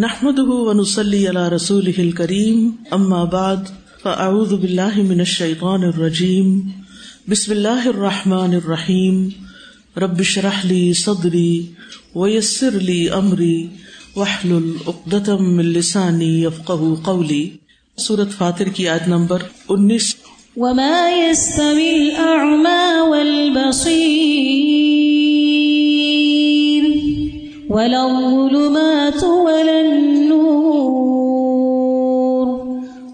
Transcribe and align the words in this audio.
نحمد 0.00 0.38
ونسلی 0.38 1.26
علی 1.26 1.54
رسول 1.54 2.10
کریم 2.10 2.70
اما 2.90 3.24
بعد 3.24 3.70
فاعوذ 4.02 4.52
باللہ 4.52 4.96
من 4.96 5.18
الشیطان 5.18 5.84
الرجیم 5.84 6.60
بسم 7.28 7.52
اللہ 7.52 7.86
الرحمن 7.86 8.54
الرحیم 8.54 9.28
رب 9.96 10.22
شرح 10.22 10.60
لی 10.64 10.92
صدری 10.92 11.66
ویسر 12.14 12.70
لی 12.70 13.10
امری 13.10 13.66
وحلل 14.16 14.70
اقدتم 14.86 15.56
من 15.56 15.72
لسانی 15.72 16.42
یفقہ 16.44 16.94
قولی 17.04 17.50
سورة 17.98 18.28
فاتر 18.38 18.68
کی 18.74 18.88
آیت 18.88 19.08
نمبر 19.08 19.38
انیس. 19.68 20.14
وما 20.56 21.10
يستوي 21.10 21.90
الأعمى 21.96 23.10
والبصير. 23.10 24.97
ولا 27.68 28.02
الظلمات 28.02 29.22
ولا 29.24 29.78
النور 29.78 30.86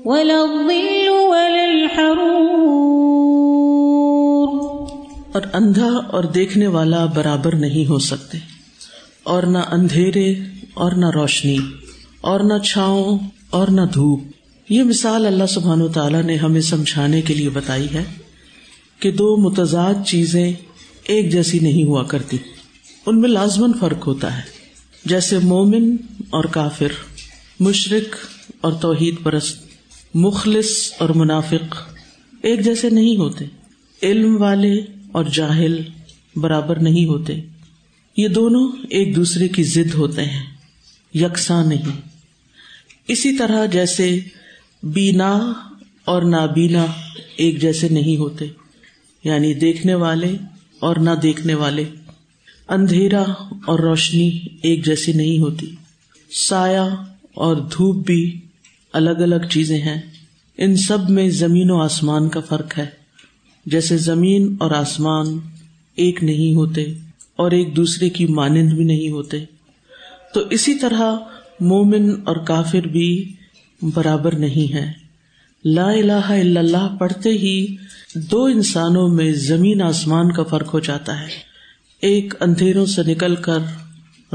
ولا 0.04 0.36
الظل 0.40 1.08
ولا 1.08 1.64
الحرور 1.64 2.22
اور 5.34 5.42
اندھا 5.52 5.90
اور 6.10 6.24
دیکھنے 6.24 6.66
والا 6.66 7.02
برابر 7.14 7.52
نہیں 7.56 7.88
ہو 7.90 7.98
سکتے، 7.98 8.38
اور 9.24 9.42
نہ 9.42 9.62
اندھیرے 9.70 10.28
اور 10.74 10.92
نہ 10.92 11.08
روشنی، 11.14 11.58
اور 12.20 12.40
نہ 12.40 12.58
چھاؤں 12.64 13.18
اور 13.50 13.68
نہ 13.68 13.84
دھوپ۔ 13.94 14.20
یہ 14.68 14.82
مثال 14.82 15.26
اللہ 15.26 15.46
سبحان 15.48 15.80
و 15.82 15.88
تعالیٰ 15.88 16.22
نے 16.22 16.36
ہمیں 16.36 16.60
سمجھانے 16.60 17.20
کے 17.22 17.34
لیے 17.34 17.50
بتائی 17.50 17.88
ہے 17.94 18.04
کہ 19.00 19.10
دو 19.10 19.36
متضاد 19.36 19.96
چیزیں 20.06 20.48
ایک 21.04 21.32
جیسی 21.32 21.58
نہیں 21.58 21.84
ہوا 21.84 22.02
کرتی۔ 22.04 22.36
ان 23.06 23.20
میں 23.20 23.28
لازمن 23.28 23.72
فرق 23.80 24.06
ہوتا 24.06 24.36
ہے۔ 24.36 24.42
جیسے 25.04 25.38
مومن 25.38 25.96
اور 26.30 26.44
کافر 26.44 26.92
مشرق 27.60 28.16
اور 28.60 28.72
توحید 28.72 29.14
پرست، 29.22 29.58
مخلص 30.14 30.92
اور 30.98 31.08
منافق 31.08 31.74
ایک 32.42 32.60
جیسے 32.60 32.90
نہیں 32.90 33.16
ہوتے۔ 33.16 33.44
علم 34.02 34.42
والے 34.42 34.74
اور 35.12 35.24
جاہل 35.24 35.82
برابر 36.36 36.78
نہیں 36.78 37.06
ہوتے۔ 37.06 37.40
یہ 38.16 38.28
دونوں 38.28 38.72
ایک 38.90 39.16
دوسرے 39.16 39.48
کی 39.48 39.62
ضد 39.62 39.94
ہوتے 39.94 40.22
ہیں، 40.22 40.46
یکساں 41.14 41.64
نہیں۔ 41.64 42.00
اسی 43.08 43.36
طرح 43.36 43.66
جیسے 43.66 44.20
بینا 44.82 45.52
اور 46.04 46.22
نابینا 46.22 46.86
ایک 47.36 47.60
جیسے 47.60 47.88
نہیں 47.88 48.16
ہوتے 48.16 48.46
یعنی 49.24 49.54
دیکھنے 49.54 49.94
والے 49.94 50.36
اور 50.80 50.96
نہ 50.96 51.10
دیکھنے 51.22 51.54
والے۔ 51.54 51.84
اندھیرا 52.68 53.24
اور 53.66 53.78
روشنی 53.78 54.40
ایک 54.62 54.86
جیسی 54.86 55.12
نہیں 55.12 55.38
ہوتی۔ 55.38 55.74
سایہ 56.48 57.04
اور 57.34 57.56
دھوپ 57.56 58.06
بھی 58.06 58.40
الگ 58.92 59.10
الگ 59.10 59.46
چیزیں 59.50 59.78
ہیں۔ 59.78 60.00
ان 60.58 60.76
سب 60.76 61.10
میں 61.10 61.28
زمین 61.28 61.70
و 61.70 61.80
آسمان 61.80 62.28
کا 62.28 62.40
فرق 62.40 62.78
ہے۔ 62.78 62.86
جیسے 63.66 63.96
زمین 63.96 64.56
اور 64.60 64.70
آسمان 64.70 65.26
ایک 65.96 66.24
نہیں 66.24 66.54
ہوتے 66.54 66.82
اور 67.36 67.50
ایک 67.50 67.76
دوسرے 67.76 68.08
کی 68.08 68.26
مانند 68.26 68.72
بھی 68.72 68.84
نہیں 68.84 69.10
ہوتے۔ 69.10 69.44
تو 70.34 70.40
اسی 70.50 70.74
طرح 70.74 71.14
مومن 71.60 72.10
اور 72.24 72.36
کافر 72.36 72.88
بھی 72.88 73.32
برابر 73.82 74.34
نہیں 74.34 74.74
ہے 74.74 74.92
لا 75.64 75.90
الہ 75.90 76.12
الا 76.12 76.60
اللہ 76.60 76.96
پڑھتے 77.00 77.30
ہی 77.30 77.76
دو 78.14 78.44
انسانوں 78.44 79.08
میں 79.08 79.32
زمین 79.32 79.82
آسمان 79.82 80.32
کا 80.32 80.42
فرق 80.42 80.74
ہو 80.74 80.80
جاتا 80.80 81.20
ہے۔ 81.20 81.53
ایک 82.04 82.34
اندھیروں 82.40 82.86
سے 82.86 83.02
نکل 83.02 83.34
کر 83.34 83.58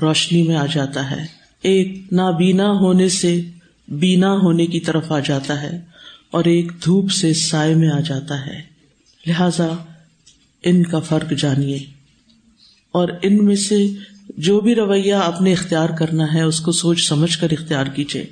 روشنی 0.02 0.42
میں 0.42 0.56
آ 0.56 0.66
جاتا 0.66 1.12
ہے۔ 1.12 1.26
ایک 1.62 2.14
نابینا 2.14 2.72
ہونے 2.72 3.10
سے 3.10 3.42
بینا 3.88 4.34
ہونے 4.34 4.66
کی 4.66 4.80
طرف 4.80 5.12
آ 5.12 5.20
جاتا 5.20 5.62
ہے 5.62 5.82
اور 6.32 6.46
ایک 6.46 6.72
دھوپ 6.86 7.12
سے 7.12 7.34
سائے 7.34 7.76
میں 7.76 7.90
آ 7.90 8.00
جاتا 8.00 8.46
ہے۔ 8.46 8.62
لہذا 9.28 9.68
ان 10.64 10.84
کا 10.84 11.00
فرق 11.00 11.34
جانیے۔ 11.38 11.80
اور 12.92 13.10
ان 13.22 13.46
میں 13.46 13.56
سے 13.56 13.88
جو 14.38 14.60
بھی 14.60 14.76
رویہ 14.76 15.14
آپ 15.14 15.42
نے 15.42 15.54
اختیار 15.54 15.90
کرنا 15.90 16.34
ہے، 16.34 16.42
اس 16.42 16.62
کو 16.62 16.72
سوچ 16.72 17.08
سمجھ 17.08 17.38
کر 17.38 17.48
اختیار 17.52 17.86
کیجیے۔ 17.86 18.26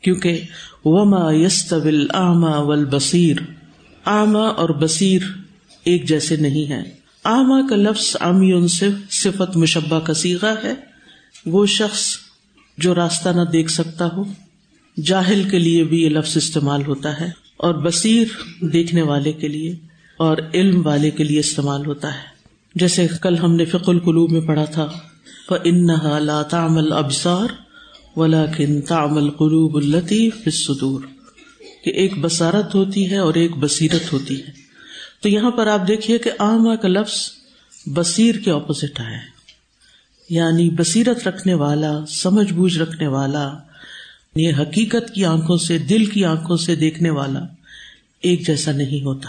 کیونکہ 0.00 0.40
وما 0.84 1.32
یس 1.32 1.68
طول 1.68 2.06
آما 2.12 2.58
ول 2.58 2.84
بصیر 2.84 3.36
آما 4.04 4.46
اور 4.46 4.68
بصیر 4.68 5.22
ایک 5.84 6.08
جیسے 6.08 6.36
نہیں 6.36 6.70
ہے 6.70 7.03
آما 7.24 7.68
کا 7.68 7.76
لفظ 7.76 8.16
عامی 8.20 8.68
صفت 9.10 9.56
مشبہ 9.56 10.00
کا 10.00 10.14
سیگا 10.14 10.54
ہے۔ 10.64 10.74
وہ 11.46 11.66
شخص 11.66 12.16
جو 12.78 12.94
راستہ 12.94 13.28
نہ 13.28 13.42
دیکھ 13.42 13.70
سکتا 13.70 14.08
ہو، 14.16 14.24
جاہل 15.04 15.48
کے 15.50 15.58
لیے 15.58 15.84
بھی 15.84 16.02
یہ 16.02 16.08
لفظ 16.08 16.36
استعمال 16.36 16.82
ہوتا 16.86 17.20
ہے 17.20 17.30
اور 17.56 17.74
بصیر 17.74 18.26
دیکھنے 18.60 19.02
والے 19.02 19.32
کے 19.32 19.48
لیے 19.48 19.76
اور 20.16 20.36
علم 20.54 20.86
والے 20.86 21.10
کے 21.10 21.24
لیے 21.24 21.40
استعمال 21.40 21.86
ہوتا 21.86 22.14
ہے۔ 22.14 22.34
جیسے 22.74 23.06
کل 23.22 23.38
ہم 23.38 23.54
نے 23.54 23.64
فک 23.64 23.88
القلوب 23.88 24.30
میں 24.30 24.40
پڑھا 24.40 24.64
تھا 24.64 24.88
ان 25.64 25.86
لا 26.20 26.42
تعمل 26.42 26.92
ابسار 26.92 27.46
ولا 28.16 28.46
کن 28.46 28.80
تامل 28.80 29.30
قلوب 29.30 29.76
الطیف 29.76 30.36
الصدور۔ 30.46 31.00
کہ 31.84 31.90
ایک 31.90 32.12
بصارت 32.20 32.74
ہوتی 32.74 33.10
ہے 33.10 33.16
اور 33.16 33.34
ایک 33.34 33.50
بصیرت 33.56 34.12
ہوتی 34.12 34.40
ہے۔ 34.40 34.63
تو 35.24 35.30
یہاں 35.30 35.50
پر 35.50 35.66
آپ 35.66 35.88
دیکھیے 35.88 36.18
کہ 36.18 36.30
آما 36.38 36.76
کا 36.76 36.88
لفظ 36.88 37.30
بصیر 37.86 38.34
کے 38.34 38.50
اپوزٹ 38.50 39.00
ہے۔ 39.00 39.18
یعنی 40.30 40.70
بصیرت 40.70 41.28
رکھنے 41.28 41.54
والا، 41.54 42.06
سمجھ 42.08 42.52
بوجھ 42.52 42.78
رکھنے 42.78 43.06
والا 43.06 43.52
یہ 44.36 44.52
حقیقت 44.58 45.14
کی 45.14 45.24
آنکھوں 45.24 45.56
سے، 45.56 45.78
دل 45.78 46.06
کی 46.06 46.24
آنکھوں 46.24 46.56
سے 46.56 46.74
دیکھنے 46.74 47.10
والا 47.10 47.38
ایک 48.22 48.46
جیسا 48.46 48.72
نہیں 48.72 49.04
ہوتا۔ 49.04 49.28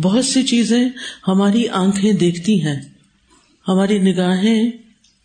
بہت 0.00 0.24
سی 0.24 0.42
چیزیں 0.42 0.88
ہماری 1.28 1.68
آنکھیں 1.68 2.12
دیکھتی 2.12 2.62
ہیں، 2.62 2.80
ہماری 3.68 3.98
نگاہیں 3.98 4.70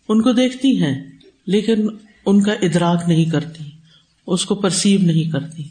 ان 0.08 0.22
کو 0.22 0.32
دیکھتی 0.32 0.82
ہیں، 0.82 1.10
لیکن 1.46 1.88
ان 2.26 2.42
کا 2.42 2.52
ادراک 2.52 3.02
نہیں 3.08 3.24
کرتی، 3.24 3.64
اس 4.26 4.44
کو 4.44 4.54
پرسیو 4.54 5.00
نہیں 5.02 5.30
کرتی، 5.30 5.68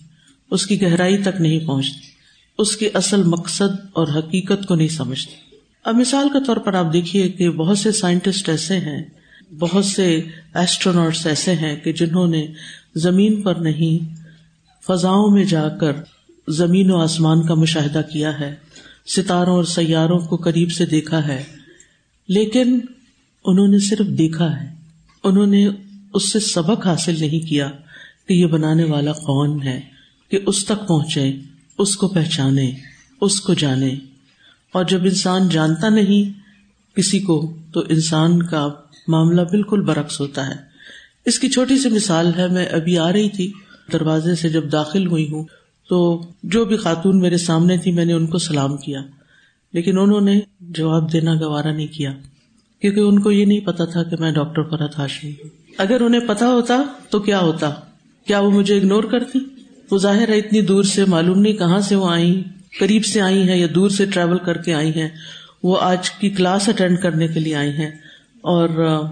اس 0.51 0.65
کی 0.65 0.81
گہرائی 0.81 1.17
تک 1.17 1.41
نہیں 1.41 1.59
پہنچتی۔ 1.59 2.06
اس 2.57 2.77
کے 2.77 2.89
اصل 2.93 3.23
مقصد 3.23 3.85
اور 3.93 4.07
حقیقت 4.07 4.65
کو 4.65 4.75
نہیں 4.75 4.87
سمجھتے۔ 4.87 5.55
اب 5.85 5.95
مثال 5.95 6.29
کے 6.29 6.45
طور 6.45 6.57
پر 6.57 6.73
آپ 6.73 6.93
دیکھیے 6.93 7.29
کہ 7.29 7.49
بہت 7.49 7.77
سے 7.77 7.91
سائنٹسٹ 7.91 8.49
ایسے 8.49 8.77
ہیں، 8.77 9.03
بہت 9.59 9.85
سے 9.85 10.21
ایسٹرونٹس 10.53 11.27
ایسے 11.27 11.53
ہیں 11.53 11.75
کہ 11.75 11.93
جنہوں 11.93 12.27
نے 12.27 12.47
زمین 12.95 13.41
پر 13.41 13.55
نہیں، 13.55 14.15
فضاؤں 14.87 15.31
میں 15.31 15.43
جا 15.43 15.69
کر 15.69 15.91
زمین 16.47 16.91
و 16.91 16.97
آسمان 16.97 17.47
کا 17.47 17.53
مشاہدہ 17.53 18.01
کیا 18.13 18.39
ہے، 18.39 18.55
ستاروں 19.07 19.55
اور 19.55 19.63
سیاروں 19.63 20.19
کو 20.19 20.35
قریب 20.35 20.71
سے 20.71 20.85
دیکھا 20.85 21.27
ہے۔ 21.27 21.43
لیکن 22.27 22.79
انہوں 23.45 23.67
نے 23.67 23.79
صرف 23.79 24.07
دیکھا 24.17 24.61
ہے، 24.61 24.67
انہوں 25.23 25.45
نے 25.45 25.67
اس 26.13 26.31
سے 26.31 26.39
سبق 26.39 26.87
حاصل 26.87 27.15
نہیں 27.19 27.47
کیا 27.49 27.69
کہ 28.27 28.33
یہ 28.33 28.45
بنانے 28.45 28.83
والا 28.83 29.11
کون 29.11 29.63
ہے، 29.63 29.81
کہ 30.29 30.39
اس 30.45 30.65
تک 30.65 30.87
پہنچے۔ 30.87 31.35
اس 31.77 31.95
کو 31.95 32.07
پہچانے، 32.07 32.71
اس 33.21 33.41
کو 33.41 33.53
جانے۔ 33.53 33.95
اور 34.73 34.85
جب 34.85 35.03
انسان 35.03 35.49
جانتا 35.49 35.89
نہیں 35.89 36.39
کسی 36.95 37.19
کو، 37.19 37.57
تو 37.73 37.79
انسان 37.89 38.43
کا 38.43 38.69
معاملہ 39.07 39.41
بالکل 39.41 39.81
برعکس 39.81 40.19
ہوتا 40.19 40.47
ہے۔ 40.47 40.55
اس 41.25 41.39
کی 41.39 41.49
چھوٹی 41.49 41.77
سی 41.77 41.89
مثال 41.89 42.31
ہے، 42.37 42.47
میں 42.47 42.65
ابھی 42.65 42.97
آ 42.97 43.11
رہی 43.11 43.29
تھی 43.29 43.51
دروازے 43.93 44.35
سے 44.35 44.49
جب 44.49 44.71
داخل 44.71 45.07
ہوئی 45.07 45.31
ہوں، 45.31 45.45
تو 45.89 46.25
جو 46.43 46.65
بھی 46.65 46.77
خاتون 46.77 47.19
میرے 47.19 47.37
سامنے 47.37 47.77
تھی، 47.77 47.91
میں 47.91 48.05
نے 48.05 48.13
ان 48.13 48.27
کو 48.27 48.37
سلام 48.37 48.77
کیا۔ 48.77 49.01
لیکن 49.73 49.97
انہوں 49.97 50.21
نے 50.21 50.39
جواب 50.59 51.13
دینا 51.13 51.33
گوارا 51.33 51.71
نہیں 51.71 51.87
کیا، 51.87 52.13
کیونکہ 52.81 52.99
ان 52.99 53.19
کو 53.19 53.31
یہ 53.31 53.45
نہیں 53.45 53.59
پتا 53.59 53.85
تھا 53.85 54.03
کہ 54.03 54.15
میں 54.19 54.31
ڈاکٹر 54.31 54.63
فرحت 54.63 54.97
ہاشمی 54.97 55.31
ہوں۔ 55.31 55.49
اگر 55.77 56.01
انہیں 56.01 56.21
پتا 56.27 56.47
ہوتا، 56.47 56.81
تو 57.09 57.19
کیا 57.19 57.39
ہوتا؟ 57.39 57.69
کیا 58.27 58.39
وہ 58.39 58.51
مجھے 58.51 58.77
اگنور 58.77 59.03
کرتی؟ 59.03 59.39
وہ 59.91 59.97
ظاہر 59.97 60.29
ہے 60.29 60.37
اتنی 60.37 60.61
دور 60.61 60.83
سے 60.83 61.05
معلوم 61.05 61.39
نہیں 61.39 61.53
کہاں 61.53 61.79
سے 61.79 61.95
وہ 61.95 62.09
آئی 62.09 62.43
قریب 62.79 63.05
سے 63.05 63.21
آئی 63.21 63.49
ہیں 63.49 63.57
یا 63.57 63.67
دور 63.75 63.89
سے 63.89 64.05
ٹریول 64.05 64.37
کر 64.37 64.57
کے 64.57 64.73
آئی 64.73 64.89
ہیں۔ 64.89 65.09
وہ 65.63 65.77
آج 65.81 66.09
کی 66.09 66.29
کلاس 66.29 66.69
اٹینڈ 66.69 66.99
کرنے 66.99 67.27
کے 67.27 67.39
لیے 67.39 67.55
آئی 67.55 67.69
ہیں 67.69 67.91
اور 68.41 68.69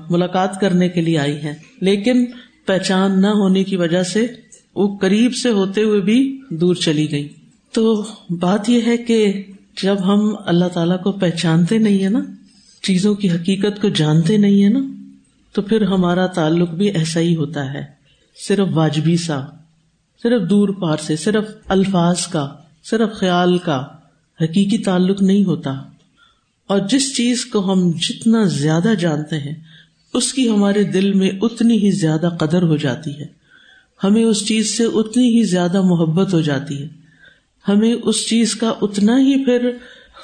ملاقات 0.10 0.60
کرنے 0.60 0.90
کے 0.90 1.02
لیے 1.02 1.18
آئی 1.18 1.38
ہیں۔ 1.38 1.54
لیکن 1.82 2.26
پہچان 2.66 3.22
نہ 3.22 3.28
ہونے 3.28 3.64
کی 3.64 3.76
وجہ 3.76 4.04
سے 4.04 4.28
وہ 4.76 4.98
قریب 4.98 5.36
سے 5.36 5.50
ہوتے 5.50 5.84
ہوئے 5.84 6.02
بھی 6.02 6.42
دور 6.50 6.76
چلی 6.76 7.12
گئی 7.12 7.28
تو 7.72 8.06
بات 8.30 8.70
یہ 8.70 8.82
ہے 8.88 8.98
کہ 8.98 9.44
جب 9.84 9.96
ہم 10.06 10.36
اللہ 10.46 10.66
تعالی 10.66 11.04
کو 11.04 11.12
پہچانتے 11.12 11.78
نہیں 11.78 12.04
ہے 12.04 12.10
نا، 12.10 12.20
چیزوں 12.84 13.16
کی 13.16 13.32
حقیقت 13.32 13.82
کو 13.82 13.90
جانتے 13.90 14.38
نہیں 14.38 14.64
ہے 14.64 14.70
نا، 14.70 14.80
تو 15.52 15.62
پھر 15.62 15.82
ہمارا 15.82 16.26
تعلق 16.26 16.70
بھی 16.70 16.90
ایسا 16.90 17.20
ہی 17.20 17.36
ہوتا 17.36 17.74
ہے۔ 17.74 17.84
صرف 18.48 18.68
واجبی 18.74 19.18
سا۔ 19.18 19.42
صرف 20.24 20.50
دور 20.50 20.70
پار 20.70 20.98
سے، 20.98 21.16
صرف 21.16 21.44
الفاظ 21.68 22.28
کا، 22.28 22.56
صرف 22.84 23.14
خیال 23.14 23.58
کا 23.58 23.84
حقیقی 24.42 24.78
تعلق 24.78 25.22
نہیں 25.22 25.46
ہوتا۔ 25.46 25.72
اور 26.68 26.80
جس 26.80 27.16
چیز 27.16 27.46
کو 27.46 27.72
ہم 27.72 27.92
جتنا 27.92 28.44
زیادہ 28.44 28.94
جانتے 29.00 29.40
ہیں، 29.40 29.56
اس 30.14 30.34
کی 30.34 30.50
ہمارے 30.50 30.84
دل 30.84 31.14
میں 31.14 31.30
اتنی 31.42 31.78
ہی 31.78 31.92
زیادہ 31.92 32.30
قدر 32.40 32.62
ہو 32.62 32.78
جاتی 32.78 33.20
ہے۔ 33.20 33.26
ہمیں 34.04 34.24
اس 34.24 34.48
چیز 34.48 34.78
سے 34.78 34.84
اتنی 34.84 35.38
ہی 35.38 35.44
زیادہ 35.44 35.82
محبت 35.82 36.34
ہو 36.34 36.42
جاتی 36.42 36.82
ہے۔ 36.82 36.88
ہمیں 37.68 37.96
اس 38.04 38.28
چیز 38.28 38.56
کا 38.56 38.74
اتنا 38.82 39.20
ہی 39.20 39.46
پھر 39.46 39.72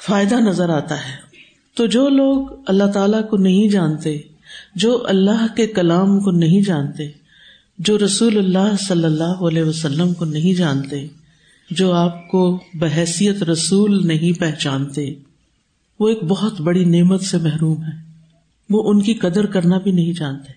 فائدہ 0.06 0.34
نظر 0.34 0.68
آتا 0.68 0.94
ہے۔ 0.94 1.32
تو 1.74 1.86
جو 1.86 2.08
لوگ 2.08 2.46
اللہ 2.66 2.84
تعالی 2.94 3.16
کو 3.30 3.36
نہیں 3.36 3.68
جانتے، 3.68 4.20
جو 4.74 5.06
اللہ 5.06 5.54
کے 5.56 5.66
کلام 5.66 6.20
کو 6.20 6.30
نہیں 6.30 6.62
جانتے 6.62 7.21
جو 7.84 7.98
رسول 7.98 8.38
اللہ 8.38 8.76
صلی 8.88 9.04
اللہ 9.04 9.40
علیہ 9.44 9.62
وسلم 9.62 10.14
کو 10.14 10.24
نہیں 10.24 10.54
جانتے، 10.54 11.06
جو 11.70 11.92
آپ 11.92 12.28
کو 12.28 12.60
بحثیت 12.74 13.42
رسول 13.42 14.06
نہیں 14.06 14.40
پہچانتے، 14.40 15.14
وہ 16.00 16.08
ایک 16.08 16.24
بہت 16.24 16.60
بڑی 16.60 16.84
نعمت 16.84 17.22
سے 17.22 17.38
محروم 17.38 17.82
ہے 17.82 18.12
وہ 18.70 18.90
ان 18.90 19.02
کی 19.02 19.14
قدر 19.14 19.46
کرنا 19.46 19.78
بھی 19.78 19.92
نہیں 19.92 20.12
جانتے، 20.12 20.52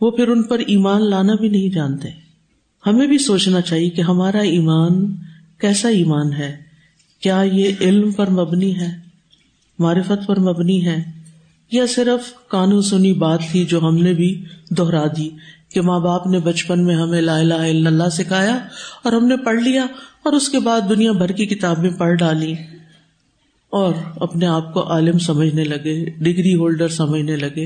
وہ 0.00 0.10
پھر 0.10 0.28
ان 0.28 0.42
پر 0.42 0.58
ایمان 0.58 1.10
لانا 1.10 1.34
بھی 1.34 1.48
نہیں 1.48 1.68
جانتے۔ 1.68 2.08
ہمیں 2.86 3.06
بھی 3.06 3.18
سوچنا 3.18 3.60
چاہیے 3.60 3.90
کہ 3.90 4.00
ہمارا 4.00 4.38
ایمان 4.38 5.14
کیسا 5.58 5.88
ایمان 5.88 6.32
ہے۔ 6.32 6.56
کیا 7.20 7.42
یہ 7.42 7.72
علم 7.80 8.12
پر 8.12 8.30
مبنی 8.30 8.76
ہے، 8.76 8.98
معرفت 9.78 10.26
پر 10.26 10.40
مبنی 10.40 10.86
ہے، 10.86 11.02
یا 11.72 11.86
صرف 11.86 12.48
کانو 12.48 12.80
سنی 12.80 13.12
بات 13.12 13.40
تھی 13.50 13.64
جو 13.64 13.80
ہم 13.80 13.96
نے 13.96 14.12
بھی 14.12 14.44
دوہرا 14.70 15.06
دی؟ 15.16 15.30
کہ 15.74 15.80
ماں 15.80 16.00
باپ 16.00 16.26
نے 16.26 16.38
بچپن 16.38 16.84
میں 16.84 16.94
ہمیں 16.94 17.20
لا 17.20 17.38
الہ 17.38 17.54
الا 17.54 17.90
اللہ 17.90 18.08
سکھایا 18.12 18.58
اور 19.02 19.12
ہم 19.12 19.26
نے 19.26 19.36
پڑھ 19.36 19.62
لیا 19.62 19.86
اور 20.22 20.32
اس 20.32 20.48
کے 20.48 20.58
بعد 20.58 20.80
دنیا 20.88 21.12
بھر 21.12 21.32
کی 21.32 21.46
کتابیں 21.46 21.90
پڑھ 21.90 22.14
ڈالی 22.14 22.54
اور 23.70 23.94
اپنے 24.16 24.46
آپ 24.46 24.74
کو 24.74 24.90
عالم 24.90 25.18
سمجھنے 25.18 25.64
لگے، 25.64 26.04
ڈگری 26.04 26.54
ہولڈر 26.54 26.88
سمجھنے 26.88 27.36
لگے۔ 27.36 27.64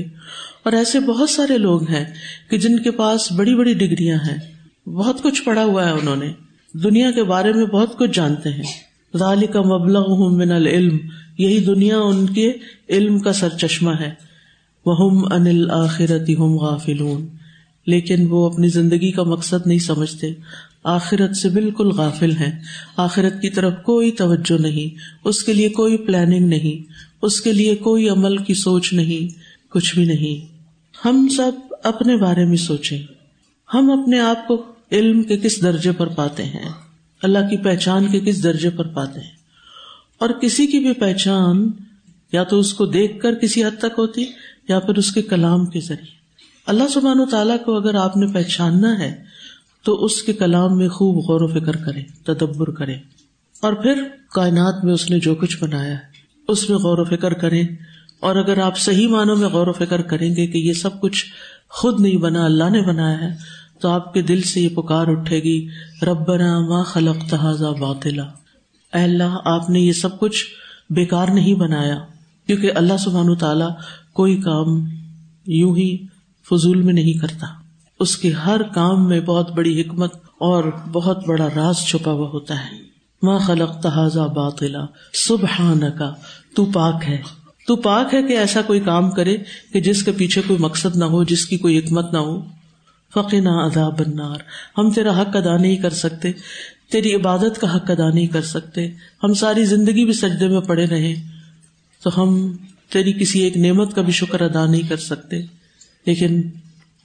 اور 0.63 0.73
ایسے 0.73 0.99
بہت 0.99 1.29
سارے 1.29 1.57
لوگ 1.57 1.89
ہیں 1.89 2.05
کہ 2.49 2.57
جن 2.57 2.79
کے 2.79 2.91
پاس 2.91 3.31
بڑی 3.31 3.55
بڑی 3.55 3.73
ڈگریاں 3.73 4.17
ہیں۔ 4.17 4.37
بہت 4.89 5.23
کچھ 5.23 5.43
پڑھا 5.43 5.63
ہوا 5.63 5.85
ہے 5.85 5.91
انہوں 5.91 6.15
نے۔ 6.15 6.33
دنیا 6.73 7.11
کے 7.11 7.23
بارے 7.23 7.53
میں 7.53 7.65
بہت 7.65 7.97
کچھ 7.97 8.11
جانتے 8.13 8.49
ہیں۔ 8.49 8.63
ذالی 9.17 9.47
کا 9.47 9.61
مبلغ 9.61 10.35
من 10.35 10.51
العلم، 10.51 10.97
یہی 11.37 11.59
دنیا 11.59 11.99
ان 11.99 12.25
کے 12.25 12.53
علم 12.89 13.19
کا 13.19 13.33
سر 13.33 13.49
چشمہ 13.49 13.91
ہے۔ 13.99 14.11
وہ 14.85 15.25
انل 15.31 15.71
آخرتی 15.71 16.35
ہم 16.35 16.55
غافلون۔ 16.55 17.27
لیکن 17.85 18.27
وہ 18.29 18.49
اپنی 18.49 18.67
زندگی 18.67 19.11
کا 19.11 19.23
مقصد 19.23 19.67
نہیں 19.67 19.79
سمجھتے۔ 19.79 20.33
آخرت 20.83 21.37
سے 21.37 21.49
بالکل 21.49 21.87
غافل 21.87 22.31
ہیں۔ 22.31 22.61
آخرت 22.97 23.41
کی 23.41 23.49
طرف 23.49 23.73
کوئی 23.83 24.11
توجہ 24.11 24.61
نہیں۔ 24.61 24.97
اس 25.23 25.43
کے 25.43 25.53
لیے 25.53 25.69
کوئی 25.69 25.97
پلاننگ 25.97 26.45
نہیں۔ 26.47 26.91
اس 27.21 27.41
کے 27.41 27.53
لیے 27.53 27.75
کوئی 27.75 28.09
عمل 28.09 28.37
کی 28.37 28.53
سوچ 28.53 28.93
نہیں۔ 28.93 29.39
کچھ 29.71 29.95
بھی 29.95 30.05
نہیں۔ 30.05 30.55
ہم 31.05 31.27
سب 31.27 31.51
اپنے 31.83 32.17
بارے 32.17 32.45
میں 32.45 32.57
سوچیں۔ 32.57 33.03
ہم 33.73 33.91
اپنے 33.91 34.19
آپ 34.19 34.47
کو 34.47 34.63
علم 34.91 35.23
کے 35.23 35.37
کس 35.37 35.61
درجے 35.61 35.91
پر 35.91 36.07
پاتے 36.07 36.43
ہیں؟ 36.43 36.69
اللہ 37.23 37.39
کی 37.39 37.57
پہچان 37.57 38.07
کے 38.11 38.19
کس 38.19 38.43
درجے 38.43 38.69
پر 38.69 38.87
پاتے 38.87 39.19
ہیں؟ 39.19 39.31
اور 40.19 40.29
کسی 40.29 40.67
کی 40.67 40.79
بھی 40.79 40.93
پہچان 40.93 41.71
یا 42.31 42.43
تو 42.43 42.59
اس 42.59 42.73
کو 42.73 42.85
دیکھ 42.85 43.19
کر 43.19 43.35
کسی 43.35 43.63
حد 43.63 43.79
تک 43.79 43.93
ہوتی 43.97 44.25
یا 44.69 44.79
پھر 44.79 44.95
اس 44.95 45.11
کے 45.11 45.21
کلام 45.21 45.65
کے 45.65 45.79
ذریعے۔ 45.79 46.14
اللہ 46.67 46.87
سبحان 46.93 47.19
و 47.19 47.25
تعالیٰ 47.25 47.57
کو 47.65 47.75
اگر 47.75 47.95
آپ 47.95 48.17
نے 48.17 48.27
پہچاننا 48.27 48.99
ہے 48.99 49.23
تو 49.83 50.05
اس 50.05 50.21
کے 50.21 50.33
کلام 50.33 50.77
میں 50.77 50.87
خوب 50.87 51.15
غور 51.15 51.41
و 51.41 51.47
فکر 51.47 51.75
کرے 51.75 52.01
تدبر 52.23 52.71
کرے 52.71 52.93
اور 53.61 53.73
پھر 53.73 54.03
کائنات 54.33 54.83
میں 54.83 54.93
اس 54.93 55.09
نے 55.09 55.19
جو 55.19 55.35
کچھ 55.35 55.57
بنایا 55.63 55.91
ہے، 55.91 56.23
اس 56.47 56.69
میں 56.69 56.77
غور 56.77 56.97
و 56.97 57.03
فکر 57.03 57.33
کرے 57.33 57.61
اور 58.19 58.35
اگر 58.35 58.57
آپ 58.57 58.77
صحیح 58.77 59.07
معنوں 59.07 59.35
میں 59.35 59.49
غور 59.49 59.67
و 59.67 59.71
فکر 59.71 60.01
کریں 60.01 60.35
گے 60.35 60.47
کہ 60.47 60.57
یہ 60.57 60.73
سب 60.73 60.99
کچھ 61.01 61.25
خود 61.69 61.99
نہیں 61.99 62.17
بنا، 62.17 62.45
اللہ 62.45 62.69
نے 62.69 62.81
بنایا 62.81 63.21
ہے، 63.21 63.29
تو 63.79 63.89
آپ 63.89 64.13
کے 64.13 64.21
دل 64.21 64.41
سے 64.41 64.61
یہ 64.61 64.69
پکار 64.69 65.07
اٹھے 65.07 65.43
گی، 65.43 65.67
ربنا 66.07 66.59
ما 66.59 66.83
خلق 66.83 67.29
تحاظ 67.29 67.61
باطلا۔ 67.79 68.23
اے 68.93 69.03
اللہ، 69.03 69.37
آپ 69.45 69.69
نے 69.69 69.79
یہ 69.79 69.91
سب 69.91 70.19
کچھ 70.19 70.45
بیکار 70.89 71.27
نہیں 71.27 71.53
بنایا، 71.53 71.97
کیونکہ 72.47 72.71
اللہ 72.75 72.97
سبحان 72.99 73.35
تعالیٰ 73.35 73.69
کوئی 74.13 74.41
کام 74.41 74.85
یوں 75.45 75.75
ہی 75.75 75.95
فضول 76.49 76.81
میں 76.81 76.93
نہیں 76.93 77.13
کرتا۔ 77.13 77.47
اس 77.99 78.17
کے 78.17 78.31
ہر 78.31 78.63
کام 78.63 79.07
میں 79.07 79.19
بہت 79.19 79.51
بڑی 79.51 79.81
حکمت 79.81 80.13
اور 80.39 80.63
بہت 80.91 81.27
بڑا 81.27 81.47
راز 81.55 81.77
چھپا 81.77 82.11
ہوا 82.11 82.29
ہوتا 82.29 82.55
ہے۔ 82.55 82.77
ماں 83.21 83.39
خلق 83.39 83.81
تحازہ 83.83 84.19
باطلا 84.19 84.85
سبحان 85.13 85.81
کا 85.97 86.13
تو 86.55 86.65
پاک 86.65 87.03
ہے۔ 87.07 87.21
تو 87.67 87.75
پاک 87.75 88.13
ہے 88.13 88.23
کہ 88.23 88.37
ایسا 88.37 88.61
کوئی 88.61 88.79
کام 88.79 89.11
کرے 89.11 89.37
کہ 89.73 89.81
جس 89.81 90.03
کے 90.03 90.11
پیچھے 90.11 90.41
کوئی 90.47 90.59
مقصد 90.59 90.95
نہ 90.95 91.05
ہو، 91.05 91.23
جس 91.23 91.45
کی 91.45 91.57
کوئی 91.57 91.77
حکمت 91.77 92.13
نہ 92.13 92.17
ہو۔ 92.17 92.41
فقنا 93.13 93.51
ادا 93.51 93.89
بنار 93.89 94.35
ہم 94.77 94.91
تیرا 94.91 95.21
حق 95.21 95.35
ادا 95.35 95.57
نہیں 95.57 95.75
کر 95.75 95.89
سکتے، 95.89 96.31
تیری 96.91 97.13
عبادت 97.13 97.61
کا 97.61 97.75
حق 97.75 97.91
ادا 97.91 98.09
نہیں 98.09 98.27
کر 98.27 98.41
سکتے۔ 98.41 98.87
ہم 99.23 99.33
ساری 99.33 99.65
زندگی 99.65 100.05
بھی 100.05 100.13
سجدے 100.13 100.47
میں 100.47 100.61
پڑے 100.61 100.85
رہے، 100.85 101.15
تو 102.03 102.21
ہم 102.21 102.57
تیری 102.89 103.13
کسی 103.13 103.39
ایک 103.39 103.57
نعمت 103.57 103.93
کا 103.93 104.01
بھی 104.01 104.13
شکر 104.13 104.41
ادا 104.41 104.65
نہیں 104.65 104.89
کر 104.89 104.97
سکتے۔ 104.97 105.54
لیکن 106.05 106.41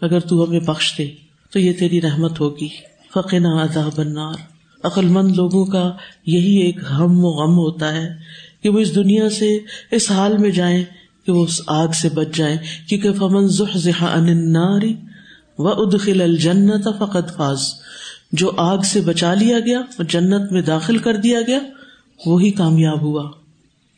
اگر 0.00 0.20
تو 0.20 0.44
ہمیں 0.44 0.60
بخش 0.60 0.92
دے، 0.98 1.10
تو 1.52 1.58
یہ 1.58 1.72
تیری 1.72 2.00
رحمت 2.00 2.40
ہوگی۔ 2.40 2.68
فقنا 3.14 3.48
ادا 3.48 3.88
بنار 3.96 4.34
عقل 4.82 5.08
مند 5.08 5.36
لوگوں 5.36 5.64
کا 5.64 5.92
یہی 6.26 6.56
ایک 6.56 6.78
ہم 6.90 7.24
و 7.24 7.28
غم 7.28 7.58
ہوتا 7.58 7.94
ہے 7.94 8.08
کہ 8.62 8.68
وہ 8.68 8.78
اس 8.78 8.94
دنیا 8.94 9.30
سے 9.30 9.58
اس 9.90 10.10
حال 10.10 10.38
میں 10.38 10.50
جائیں 10.50 10.84
کہ 11.26 11.32
وہ 11.32 11.44
اس 11.44 11.60
آگ 11.66 11.88
سے 11.88 12.08
بچ 12.08 12.26
جائیں۔ 12.34 12.56
کیونکہ 12.88 13.12
فمن 13.12 13.48
النار 14.00 14.80
و 15.58 15.68
ادخل 15.68 16.20
الجنت 16.20 16.88
فقط 16.98 17.36
فاز۔ 17.36 17.62
جو 18.32 18.50
آگ 18.56 18.78
سے 18.78 19.00
بچا 19.00 19.34
لیا 19.34 19.60
گیا 19.60 19.78
اور 19.78 20.04
جنت 20.04 20.52
میں 20.52 20.62
داخل 20.62 20.98
کر 20.98 21.16
دیا 21.16 21.40
گیا، 21.40 21.58
وہی 22.26 22.50
کامیاب 22.50 23.00
ہوا۔ 23.00 23.30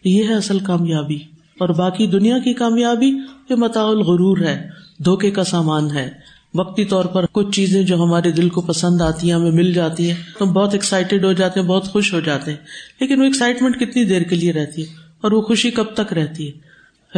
یہ 0.05 0.25
ہے 0.25 0.35
اصل 0.35 0.59
کامیابی۔ 0.59 1.19
اور 1.61 1.69
باقی 1.69 2.07
دنیا 2.07 2.39
کی 2.39 2.53
کامیابی 2.55 3.11
یہ 3.51 3.55
متا 3.55 3.83
الغرور 3.83 4.39
ہے۔ 4.39 4.82
دھوکے 5.05 5.31
کا 5.31 5.45
سامان 5.45 5.91
ہے۔ 5.91 6.11
وقتی 6.55 6.85
طور 6.85 7.05
پر 7.05 7.27
کچھ 7.33 7.57
چیزیں 7.57 7.83
جو 7.83 8.03
ہمارے 8.03 8.31
دل 8.31 8.49
کو 8.49 8.61
پسند 8.61 9.01
آتی 9.01 9.27
ہیں، 9.27 9.35
ہمیں 9.35 9.51
مل 9.51 9.73
جاتی 9.73 10.11
ہیں 10.11 10.17
تو 10.39 10.45
ہم 10.45 10.53
بہت 10.53 10.73
ایکسائٹیڈ 10.73 11.25
ہو 11.25 11.33
جاتے 11.33 11.61
ہیں، 11.61 11.67
بہت 11.67 11.85
خوش 11.89 12.15
ہو 12.15 12.21
جاتے 12.21 12.51
ہیں۔ 12.51 12.59
لیکن 13.01 13.19
وہ 13.19 13.25
ایکسائٹمنٹ 13.25 13.77
کتنی 13.77 14.05
دیر 14.05 14.23
کے 14.23 14.37
لیے 14.37 14.53
رہتی 14.53 14.83
ہے 14.83 14.87
اور 15.21 15.33
وہ 15.33 15.43
خوشی 15.43 15.71
کب 15.71 15.85
تک 15.95 16.13
رہتی 16.13 16.47
ہے؟ 16.47 16.53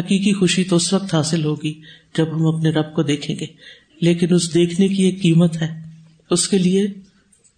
حقیقی 0.00 0.32
خوشی 0.32 0.64
تو 0.64 0.76
اس 0.76 0.92
وقت 0.92 1.14
حاصل 1.14 1.44
ہوگی 1.44 1.80
جب 2.16 2.26
ہم 2.34 2.46
اپنے 2.46 2.70
رب 2.70 2.94
کو 2.94 3.02
دیکھیں 3.02 3.36
گے۔ 3.40 3.46
لیکن 4.00 4.34
اس 4.34 4.54
دیکھنے 4.54 4.88
کی 4.88 5.02
ایک 5.02 5.22
قیمت 5.22 5.62
ہے۔ 5.62 5.80
اس 6.30 6.48
کے 6.48 6.58
لیے 6.58 6.86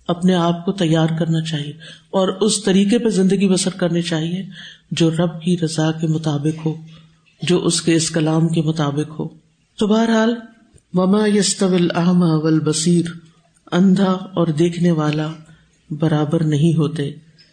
اپنے 0.08 0.34
آپ 0.34 0.64
کو 0.64 0.72
تیار 0.72 1.06
کرنا 1.18 1.40
چاہیے 1.40 1.72
اور 2.10 2.28
اس 2.28 2.62
طریقے 2.64 2.98
پہ 2.98 3.08
زندگی 3.08 3.48
بسر 3.48 3.70
کرنی 3.70 4.02
چاہیے 4.02 4.44
جو 4.90 5.10
رب 5.10 5.42
کی 5.42 5.56
رضا 5.62 5.92
کے 5.92 6.06
مطابق 6.06 6.66
ہو، 6.66 6.74
جو 7.42 7.64
اس 7.64 7.82
کے 7.82 7.94
اس 7.94 8.10
کلام 8.10 8.48
کے 8.48 8.62
مطابق 8.62 9.20
ہو۔ 9.20 9.45
تو 9.78 9.86
بہرحال، 9.86 10.34
وما 10.94 11.26
یستول 11.26 11.88
احما 11.94 12.34
ول 12.34 12.60
بصیر 12.60 13.04
اندھا 13.72 14.12
اور 14.12 14.46
دیکھنے 14.46 14.90
والا 14.90 15.32
برابر 15.90 16.44
نہیں 16.44 16.76
ہوتے 16.76 17.10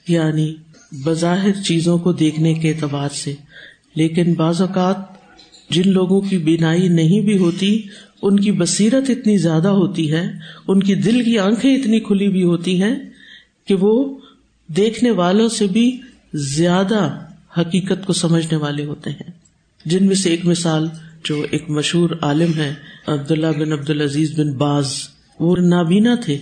یعنی 0.07 0.55
بظاہر 0.91 1.61
چیزوں 1.61 1.97
کو 1.97 2.11
دیکھنے 2.11 2.53
کے 2.53 2.69
اعتبار 2.69 3.09
سے۔ 3.09 3.35
لیکن 3.95 4.33
بعض 4.33 4.61
اوقات 4.61 4.97
جن 5.69 5.89
لوگوں 5.91 6.21
کی 6.21 6.37
بینائی 6.37 6.87
نہیں 6.87 7.21
بھی 7.21 7.37
ہوتی، 7.37 7.81
ان 8.21 8.39
کی 8.39 8.51
بصیرت 8.51 9.09
اتنی 9.09 9.37
زیادہ 9.37 9.67
ہوتی 9.67 10.11
ہے، 10.11 10.31
ان 10.67 10.83
کی 10.83 10.95
دل 10.95 11.23
کی 11.23 11.39
آنکھیں 11.39 11.75
اتنی 11.75 11.99
کھلی 11.99 12.29
بھی 12.29 12.43
ہوتی 12.43 12.81
ہیں 12.81 12.95
کہ 13.67 13.75
وہ 13.75 14.17
دیکھنے 14.67 15.11
والوں 15.11 15.49
سے 15.49 15.67
بھی 15.67 16.01
زیادہ 16.33 17.25
حقیقت 17.57 18.05
کو 18.05 18.13
سمجھنے 18.13 18.55
والے 18.55 18.85
ہوتے 18.85 19.09
ہیں۔ 19.09 19.31
جن 19.85 20.05
میں 20.05 20.15
سے 20.15 20.29
ایک 20.29 20.45
مثال 20.45 20.87
جو 21.23 21.45
ایک 21.51 21.69
مشہور 21.69 22.09
عالم 22.21 22.53
ہے 22.57 22.73
عبداللہ 23.07 23.47
بن 23.47 23.71
عبد 23.71 23.89
العزیز 23.89 24.39
بن 24.39 24.53
باز، 24.53 24.93
وہ 25.39 25.55
نابینا 25.57 26.15
تھے، 26.15 26.37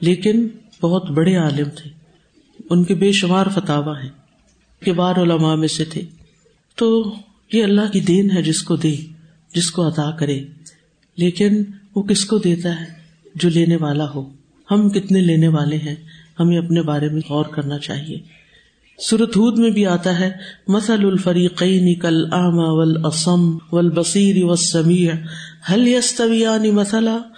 لیکن 0.00 0.48
بہت 0.82 1.10
بڑے 1.10 1.36
عالم 1.36 1.68
تھے۔ 1.68 1.90
ان 2.70 2.84
کے 2.84 2.94
بے 2.94 3.12
شمار 3.12 3.46
فتوا 3.54 4.02
ہیں 4.02 4.10
کہ 4.80 4.92
بار 4.92 5.16
علماء 5.16 5.54
میں 5.54 5.68
سے 5.68 5.84
تھے۔ 5.84 6.02
تو 6.74 7.14
یہ 7.52 7.62
اللہ 7.62 7.92
کی 7.92 8.00
دین 8.00 8.30
ہے 8.30 8.42
جس 8.42 8.62
کو 8.62 8.76
دے، 8.76 8.96
جس 9.54 9.70
کو 9.70 9.88
عطا 9.88 10.10
کرے۔ 10.10 10.40
لیکن 11.16 11.64
وہ 11.94 12.02
کس 12.02 12.24
کو 12.24 12.38
دیتا 12.38 12.80
ہے 12.80 12.84
جو 13.34 13.48
لینے 13.48 13.76
والا 13.76 14.10
ہو؟ 14.10 14.32
ہم 14.70 14.88
کتنے 14.88 15.20
لینے 15.20 15.48
والے 15.48 15.76
ہیں؟ 15.76 15.94
ہمیں 16.40 16.58
اپنے 16.58 16.82
بارے 16.82 17.08
میں 17.08 17.20
غور 17.28 17.44
کرنا 17.44 17.78
چاہیے۔ 17.78 18.18
سورت 18.98 19.36
ہود 19.36 19.58
میں 19.58 19.70
بھی 19.70 19.86
آتا 19.86 20.20
ہے 20.20 20.32
مسل 20.68 21.06
الفریقین 21.06 21.94
کل 21.94 22.32
آما 22.32 22.72
ول 22.72 23.04
اسم 23.04 23.58
ول 23.72 23.90
بصیر 23.90 24.44
و 24.44 24.56
سمیع 24.56 25.12
یستویانی 25.68 26.70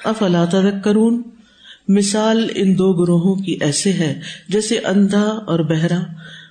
افلا 0.04 0.44
تذکرون 0.44 1.22
مثال 1.88 2.48
ان 2.54 2.78
دو 2.78 2.92
گروہوں 2.92 3.34
کی 3.34 3.58
ایسے 3.60 3.92
ہے، 3.92 4.20
جیسے 4.48 4.78
اندھا 4.78 5.22
اور 5.22 5.58
بہرا، 5.58 6.00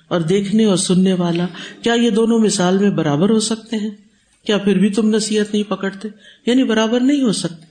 اور 0.08 0.20
دیکھنے 0.20 0.64
اور 0.64 0.76
سننے 0.76 1.12
والا، 1.12 1.46
کیا 1.82 1.92
یہ 1.92 2.10
دونوں 2.10 2.38
مثال 2.38 2.78
میں 2.78 2.90
برابر 2.90 3.30
ہو 3.30 3.40
سکتے 3.40 3.76
ہیں؟ 3.76 3.90
کیا 4.46 4.58
پھر 4.58 4.78
بھی 4.78 4.90
تم 4.90 5.08
نصیحت 5.08 5.52
نہیں 5.52 5.70
پکڑتے؟ 5.70 6.08
یعنی 6.46 6.64
برابر 6.64 7.00
نہیں 7.00 7.22
ہو 7.22 7.32
سکتے۔ 7.32 7.66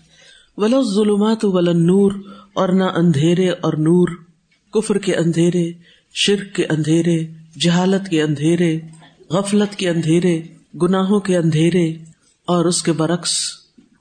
ولا 0.57 0.77
ظلمات 0.95 1.45
ول 1.45 1.77
نور 1.77 2.11
اور 2.53 2.69
نہ 2.69 2.83
اندھیرے 2.83 3.49
اور 3.49 3.73
نور۔ 3.73 4.07
کفر 4.73 4.97
کے 4.97 5.15
اندھیرے 5.15 5.71
شرک 6.19 6.55
کے 6.55 6.65
اندھیرے، 6.65 7.27
جہالت 7.59 8.09
کے 8.09 8.21
اندھیرے، 8.21 8.79
غفلت 9.29 9.75
کے 9.75 9.89
اندھیرے، 9.89 10.41
گناہوں 10.81 11.19
کے 11.19 11.37
اندھیرے، 11.37 11.91
اور 12.45 12.65
اس 12.65 12.83
کے 12.83 12.91
برعکس 12.91 13.33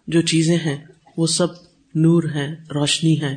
جو 0.06 0.20
چیزیں 0.20 0.56
ہیں، 0.56 0.76
وہ 1.16 1.26
سب 1.26 1.46
نور 1.94 2.22
ہے 2.34 2.52
روشنی 2.52 3.20
ہے 3.20 3.34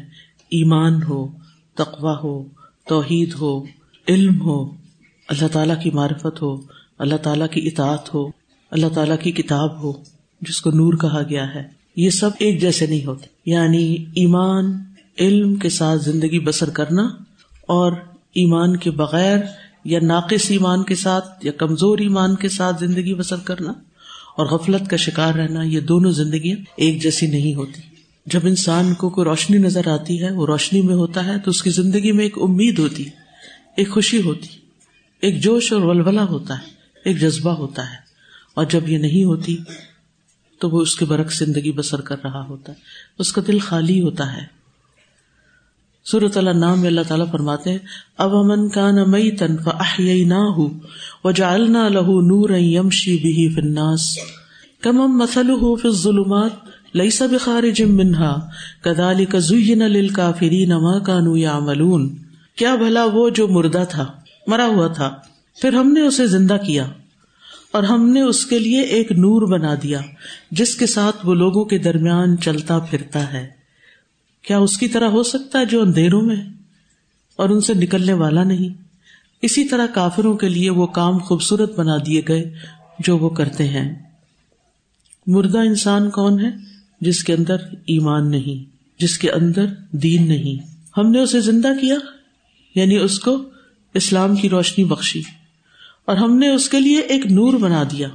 ایمان 0.49 1.03
ہو 1.03 1.27
تقوا 1.75 2.17
ہو، 2.23 2.43
توحید 2.87 3.33
ہو، 3.41 3.63
علم 4.07 4.41
ہو، 4.41 4.65
اللہ 5.27 5.47
تعالیٰ 5.47 5.83
کی 5.83 5.91
معرفت 5.91 6.41
ہو، 6.41 6.57
اللہ 6.99 7.15
تعالیٰ 7.15 7.47
کی 7.49 7.67
اطاعت 7.67 8.13
ہو، 8.13 8.27
اللہ 8.71 8.87
تعالیٰ 8.87 9.19
کی 9.19 9.31
کتاب 9.31 9.83
ہو، 9.83 9.93
جس 10.41 10.61
کو 10.61 10.69
نور 10.69 10.93
کہا 10.93 11.21
گیا 11.29 11.55
ہے۔ 11.55 11.63
یہ 11.95 12.09
سب 12.09 12.29
ایک 12.39 12.61
جیسے 12.61 12.85
نہیں 12.85 13.05
ہوتے۔ 13.05 13.25
یعنی 13.45 13.93
ایمان، 13.93 14.71
علم 15.19 15.55
کے 15.55 15.69
ساتھ 15.69 16.01
زندگی 16.01 16.39
بسر 16.39 16.69
کرنا 16.69 17.03
اور 17.67 17.91
ایمان 18.33 18.77
کے 18.77 18.91
بغیر 18.91 19.37
یا 19.85 19.99
ناقص 20.01 20.51
ایمان 20.51 20.83
کے 20.83 20.95
ساتھ 20.95 21.45
یا 21.45 21.51
کمزور 21.51 21.97
ایمان 21.97 22.35
کے 22.35 22.49
ساتھ 22.49 22.79
زندگی 22.79 23.13
بسر 23.13 23.35
کرنا 23.43 23.73
اور 24.37 24.45
غفلت 24.45 24.89
کا 24.89 24.95
شکار 24.95 25.33
رہنا، 25.33 25.63
یہ 25.63 25.79
دونوں 25.79 26.11
زندگیاں 26.11 26.57
ایک 26.77 27.01
جیسی 27.01 27.27
نہیں 27.27 27.55
ہوتی۔ 27.55 27.81
جب 28.25 28.39
انسان 28.43 28.93
کو 28.93 29.09
کوئی 29.09 29.25
روشنی 29.25 29.57
نظر 29.57 29.87
آتی 29.87 30.23
ہے، 30.23 30.31
وہ 30.31 30.45
روشنی 30.45 30.81
میں 30.81 30.95
ہوتا 30.95 31.25
ہے، 31.25 31.39
تو 31.39 31.51
اس 31.51 31.63
کی 31.63 31.69
زندگی 31.69 32.11
میں 32.11 32.23
ایک 32.23 32.37
امید 32.41 32.79
ہوتی، 32.79 33.05
ایک 33.77 33.89
خوشی 33.89 34.21
ہوتی، 34.21 34.47
ایک 35.21 35.43
جوش 35.43 35.73
اور 35.73 35.81
ولولہ 35.81 36.21
ہوتا 36.21 36.53
ہے، 36.53 36.63
ایک 37.05 37.19
جذبہ 37.19 37.51
ہوتا 37.51 37.89
ہے۔ 37.89 37.95
اور 38.53 38.65
جب 38.65 38.89
یہ 38.89 38.97
نہیں 38.97 39.23
ہوتی، 39.23 39.57
تو 40.59 40.69
وہ 40.69 40.81
اس 40.81 40.95
کے 40.95 41.05
برعکس 41.05 41.39
زندگی 41.39 41.71
بسر 41.71 42.01
کر 42.01 42.15
رہا 42.23 42.45
ہوتا 42.45 42.71
ہے۔ 42.71 42.77
اس 43.19 43.31
کا 43.31 43.41
دل 43.47 43.59
خالی 43.59 44.01
ہوتا 44.01 44.37
ہے۔ 44.37 44.58
صورت 46.05 46.37
اللہ 46.37 46.49
نام 46.49 46.79
میں 46.79 46.87
اللہ 46.87 47.01
تعالیٰ 47.07 47.31
فرماتے 47.31 47.77
اب 48.17 48.35
امن 48.35 48.69
کا 48.69 48.91
نہ 48.91 49.03
مئی 49.05 49.31
تن 49.31 49.55
نہ 50.27 50.33
ہو 50.33 50.69
و 51.23 51.31
جالنا 51.31 51.89
لہو 51.89 52.21
نور 52.21 52.49
یمشی 52.49 53.17
بھی 53.17 53.49
فناس 53.49 54.17
کم 54.81 55.01
ام 55.01 55.17
مسل 55.17 55.49
ہو 55.49 55.75
فی 55.75 55.89
ظلمات 55.89 56.51
لئی 56.95 57.09
سب 57.09 57.29
خارج 57.41 57.81
منہا۔ 57.81 58.39
کدالی 58.81 59.25
کا 59.25 59.39
زین 59.39 59.79
لل 59.79 60.07
کافری 60.07 60.65
نما 60.65 60.99
کانو 60.99 61.37
یا 61.37 61.59
ملون 61.59 62.17
کیا 62.55 62.75
بھلا 62.75 63.05
وہ 63.05 63.29
جو 63.29 63.47
مردہ 63.47 63.83
تھا، 63.89 64.05
مرا 64.47 64.65
ہوا 64.65 64.87
تھا، 64.87 65.15
پھر 65.61 65.73
ہم 65.73 65.93
نے 65.93 66.01
اسے 66.01 66.27
زندہ 66.27 66.57
کیا۔ 66.65 66.85
اور 67.71 67.83
ہم 67.83 68.09
نے 68.09 68.21
اس 68.21 68.45
کے 68.45 68.59
لیے 68.59 68.81
ایک 68.81 69.11
نور 69.11 69.41
بنا 69.47 69.75
دیا، 69.83 69.99
جس 70.51 70.75
کے 70.75 70.85
ساتھ 70.85 71.25
وہ 71.25 71.35
لوگوں 71.35 71.65
کے 71.65 71.77
درمیان 71.77 72.37
چلتا 72.37 72.79
پھرتا 72.79 73.33
ہے۔ 73.33 73.58
کیا 74.49 74.57
اس 74.57 74.77
کی 74.77 74.87
طرح 74.87 75.07
ہو 75.07 75.21
سکتا 75.23 75.59
ہے 75.59 75.65
جو 75.65 75.81
اندھیروں 75.81 76.21
میں 76.21 76.35
اور 77.39 77.49
ان 77.49 77.59
سے 77.61 77.73
نکلنے 77.73 78.13
والا 78.13 78.43
نہیں؟ 78.43 78.69
اسی 79.41 79.63
طرح 79.67 79.85
کافروں 79.85 80.35
کے 80.37 80.49
لیے 80.49 80.69
وہ 80.69 80.85
کام 80.87 81.17
خوبصورت 81.17 81.75
بنا 81.75 81.97
دیے 82.05 82.21
گئے 82.27 82.53
جو 82.99 83.17
وہ 83.17 83.29
کرتے 83.29 83.67
ہیں۔ 83.67 84.09
مردہ 85.27 85.57
انسان 85.57 86.09
کون 86.09 86.39
ہے 86.39 86.49
جس 87.01 87.23
کے 87.23 87.33
اندر 87.33 87.55
ایمان 87.85 88.31
نہیں، 88.31 88.63
جس 88.99 89.17
کے 89.17 89.31
اندر 89.31 89.65
دین 89.91 90.27
نہیں؟ 90.27 90.65
ہم 90.97 91.11
نے 91.11 91.19
اسے 91.19 91.41
زندہ 91.41 91.73
کیا 91.81 91.95
یعنی 92.75 92.97
اس 92.97 93.19
کو 93.19 93.37
اسلام 93.95 94.35
کی 94.35 94.49
روشنی 94.49 94.85
بخشی، 94.85 95.21
اور 96.05 96.17
ہم 96.17 96.37
نے 96.37 96.49
اس 96.49 96.69
کے 96.69 96.79
لیے 96.79 96.99
ایک 96.99 97.25
نور 97.25 97.53
بنا 97.53 97.83
دیا۔ 97.83 98.07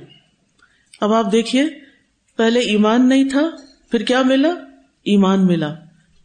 اب 1.00 1.12
آپ 1.12 1.32
دیکھیے، 1.32 1.64
پہلے 2.38 2.60
ایمان 2.60 3.08
نہیں 3.08 3.28
تھا، 3.28 3.48
پھر 3.90 4.02
کیا 4.02 4.22
ملا؟ 4.22 4.54
ایمان 5.06 5.46
ملا۔ 5.46 5.74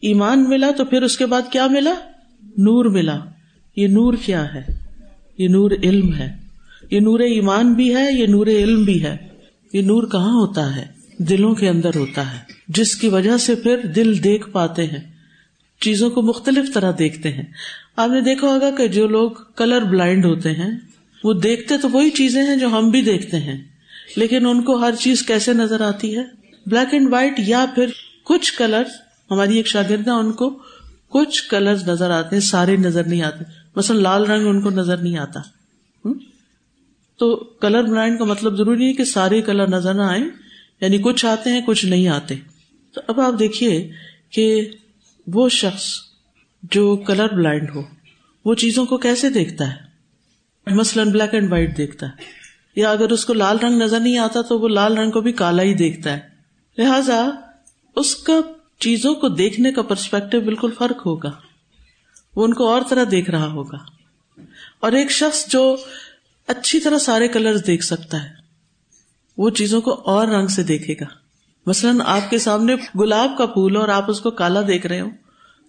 ایمان 0.02 0.50
ملا 0.50 0.72
تو 0.78 0.86
پھر 0.86 1.02
اس 1.02 1.18
کے 1.18 1.26
بعد 1.26 1.42
کیا 1.52 1.68
ملا؟ 1.68 1.94
نور 2.58 2.86
ملا۔ 2.86 3.20
یہ 3.76 3.88
نور 3.88 4.14
کیا 4.26 4.54
ہے؟ 4.54 4.62
یہ 5.38 5.48
نور 5.48 5.72
علم 5.84 6.14
ہے۔ 6.14 6.38
یہ 6.92 7.00
نور 7.00 7.20
ایمان 7.20 7.74
بھی 7.74 7.96
ہے، 7.96 8.12
یہ 8.12 8.28
نور 8.28 8.48
علم 8.48 8.84
بھی 8.84 9.04
ہے۔ 9.04 9.18
یہ 9.74 9.82
نور 9.82 10.04
کہاں 10.04 10.34
ہوتا 10.34 10.76
ہے؟ 10.76 10.86
دلوں 11.18 11.56
کے 11.56 11.70
اندر 11.70 11.96
ہوتا 11.96 12.34
ہے۔ 12.34 12.38
جس 12.68 12.96
کی 12.96 13.08
وجہ 13.08 13.38
سے 13.38 13.56
پھر 13.56 13.78
دل 13.78 14.24
دیکھ 14.24 14.50
پاتے 14.50 14.86
ہیں۔ 14.86 15.12
چیزوں 15.82 16.10
کو 16.10 16.22
مختلف 16.22 16.74
طرح 16.74 16.92
دیکھتے 17.00 17.32
ہیں۔ 17.32 17.44
آپ 17.96 18.10
نے 18.10 18.22
دیکھا 18.22 18.48
ہوگا 18.48 18.72
کہ 18.72 18.88
جو 18.88 19.08
لوگ 19.08 19.32
کلر 19.56 19.82
بلائنڈ 19.82 20.26
ہوتے 20.26 20.52
ہیں، 20.52 20.72
وہ 21.24 21.34
دیکھتے 21.34 21.78
تو 21.78 21.90
وہی 21.90 22.10
چیزیں 22.10 22.44
ہیں 22.44 22.56
جو 22.56 22.68
ہم 22.68 22.90
بھی 22.90 23.02
دیکھتے 23.02 23.38
ہیں۔ 23.38 23.64
لیکن 24.16 24.46
ان 24.46 24.64
کو 24.64 24.76
ہر 24.76 24.96
چیز 25.00 25.22
کیسے 25.22 25.54
نظر 25.54 25.82
آتی 25.82 26.18
ہے؟ 26.18 26.24
بلیک 26.66 26.94
اینڈ 26.94 27.14
وائٹ 27.14 27.34
یا 27.38 27.66
پھر 27.76 27.86
کچھ 28.24 28.58
کلر 28.58 28.84
ہماری 29.32 29.58
ایک 29.58 29.68
شاگرد 29.68 30.08
ان 30.08 30.32
کو 30.32 30.60
کچھ 31.10 31.50
کلر 31.50 31.76
نظر 31.88 32.12
آتے 32.12 32.36
ہیں، 32.36 32.44
سارے 32.44 32.78
نظر 32.78 33.04
نہیں 33.04 33.22
آتے۔ 33.22 33.44
مثلاً 33.76 34.02
لال 34.02 34.24
رنگ 34.24 34.48
ان 34.48 34.62
کو 34.62 34.70
نظر 34.70 34.98
نہیں 34.98 35.18
آتا۔ 35.18 35.40
تو 37.18 37.36
کلر 37.36 37.84
بلائنڈ 37.84 38.20
کا 38.20 38.26
مطلب 38.26 38.58
ضروری 38.58 38.88
ہے 38.88 38.94
کہ 38.94 39.04
سارے 39.04 39.42
کلر 39.42 39.68
نظر 39.68 39.94
نہ 39.94 40.02
آئے 40.02 40.22
یعنی 40.82 40.98
کچھ 40.98 41.26
آتے 41.26 41.50
ہیں، 41.50 41.62
کچھ 41.66 41.86
نہیں 41.86 42.08
آتے۔ 42.08 42.36
تو 42.94 43.02
اب 43.08 43.22
آپ 43.22 43.34
دیکھیے 43.40 43.92
کہ 44.30 44.72
وہ 45.28 45.50
شخص 45.50 45.86
جو 46.64 46.96
کلر 46.96 47.36
بلائنڈ 47.36 47.70
ہو، 47.76 47.82
وہ 48.46 48.56
چیزوں 48.56 48.86
کو 48.86 48.98
کیسے 48.98 49.30
دیکھتا 49.30 49.72
ہے؟ 49.72 49.90
مثلاً 50.76 51.12
بلیک 51.12 51.34
اینڈ 51.34 51.52
وائٹ 51.52 51.78
دیکھتا 51.78 52.06
ہے۔ 52.06 52.12
یا 52.76 52.92
اگر 52.92 53.10
اس 53.10 53.26
کو 53.26 53.34
لال 53.34 53.60
رنگ 53.60 53.82
نظر 53.82 54.00
نہیں 54.00 54.18
آتا 54.18 54.42
تو 54.42 54.60
وہ 54.60 54.68
لال 54.68 54.98
رنگ 54.98 55.12
کو 55.12 55.22
بھی 55.22 55.32
کالا 55.32 55.64
ہی 55.64 55.74
دیکھتا 55.74 56.18
ہے۔ 56.18 56.20
لہذا 56.78 57.30
اس 57.96 58.16
کا 58.16 58.34
چیزوں 58.80 59.16
کو 59.16 59.28
دیکھنے 59.28 59.72
کا 59.72 59.82
پرسپیکٹو 59.82 60.42
بالکل 60.42 60.72
فرق 60.78 61.06
ہوگا۔ 61.06 61.32
وہ 62.36 62.44
ان 62.44 62.54
کو 62.54 62.68
اور 62.68 62.82
طرح 62.90 63.04
دیکھ 63.12 63.30
رہا 63.30 63.48
ہوگا۔ 63.48 63.78
اور 64.80 64.92
ایک 64.92 65.12
شخص 65.12 65.48
جو 65.48 65.76
اچھی 66.48 66.80
طرح 66.80 66.98
سارے 66.98 67.28
کلر 67.28 67.58
دیکھ 67.58 67.84
سکتا 67.84 68.24
ہے، 68.24 68.30
وہ 69.38 69.50
چیزوں 69.50 69.82
کو 69.82 69.94
اور 70.06 70.28
رنگ 70.28 70.48
سے 70.48 70.64
دیکھے 70.64 70.94
گا۔ 70.94 71.06
مثلاً 71.66 72.02
آپ 72.06 72.30
کے 72.30 72.38
سامنے 72.38 72.76
گلاب 73.00 73.38
کا 73.38 73.46
پھول 73.46 73.78
اور 73.78 73.88
آپ 73.88 74.10
اس 74.10 74.22
کو 74.22 74.32
کالا 74.32 74.62
دیکھ 74.68 74.88
رہے 74.88 75.02
ہو، 75.02 75.08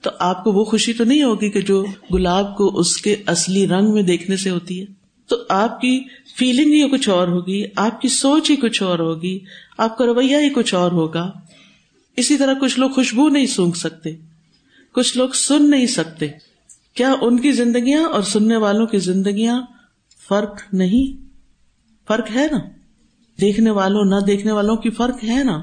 تو 0.03 0.11
آپ 0.19 0.45
کو 0.45 0.53
وہ 0.53 0.65
خوشی 0.65 0.93
تو 0.93 1.05
نہیں 1.05 1.23
ہوگی 1.23 1.51
کہ 1.51 1.61
جو 1.61 1.85
گلاب 2.15 2.57
کو 2.57 2.79
اس 2.79 2.97
کے 2.97 3.17
اصلی 3.27 3.69
رنگ 3.69 3.95
میں 3.95 4.03
دیکھنے 4.03 4.37
سے 4.37 4.51
ہوتی 4.51 4.81
ہے؟ 4.81 4.87
تو 5.29 5.37
آپ 5.49 5.81
کی 5.81 6.05
فیلنگ 6.37 6.73
ہی 6.73 6.91
کچھ 6.91 7.09
اور 7.09 7.29
ہوگی، 7.29 7.65
آپ 7.77 8.01
کی 8.01 8.09
سوچ 8.09 8.51
ہی 8.51 8.57
کچھ 8.57 8.83
اور 8.83 8.99
ہوگی، 8.99 9.39
آپ 9.79 9.99
کا 9.99 10.07
رویہ 10.07 10.37
ہی 10.37 10.51
کچھ 10.51 10.75
اور 10.75 10.93
ہوگا۔ 10.93 11.31
اسی 12.21 12.37
طرح 12.37 12.55
کچھ 12.55 12.79
لوگ 12.79 12.91
خوشبو 12.91 13.29
نہیں 13.29 13.47
سونگ 13.47 13.73
سکتے، 13.73 14.11
کچھ 14.93 15.17
لوگ 15.17 15.29
سن 15.29 15.71
نہیں 15.71 15.87
سکتے۔ 15.87 16.29
کیا 16.95 17.15
ان 17.21 17.41
کی 17.41 17.53
زندگیاں 17.53 18.05
اور 18.05 18.23
سننے 18.23 18.57
والوں 18.57 18.87
کی 18.87 18.99
زندگیاں 18.99 19.63
فرق 20.29 20.63
نہیں؟ 20.73 21.27
فرق 22.09 22.31
ہے 22.35 22.47
نا؟ 22.53 22.59
دیکھنے 23.41 23.71
والوں، 23.71 24.05
نہ 24.05 24.25
دیکھنے 24.27 24.53
والوں 24.53 24.77
کی 24.77 24.91
فرق 24.91 25.25
ہے 25.25 25.45
نا؟ 25.45 25.63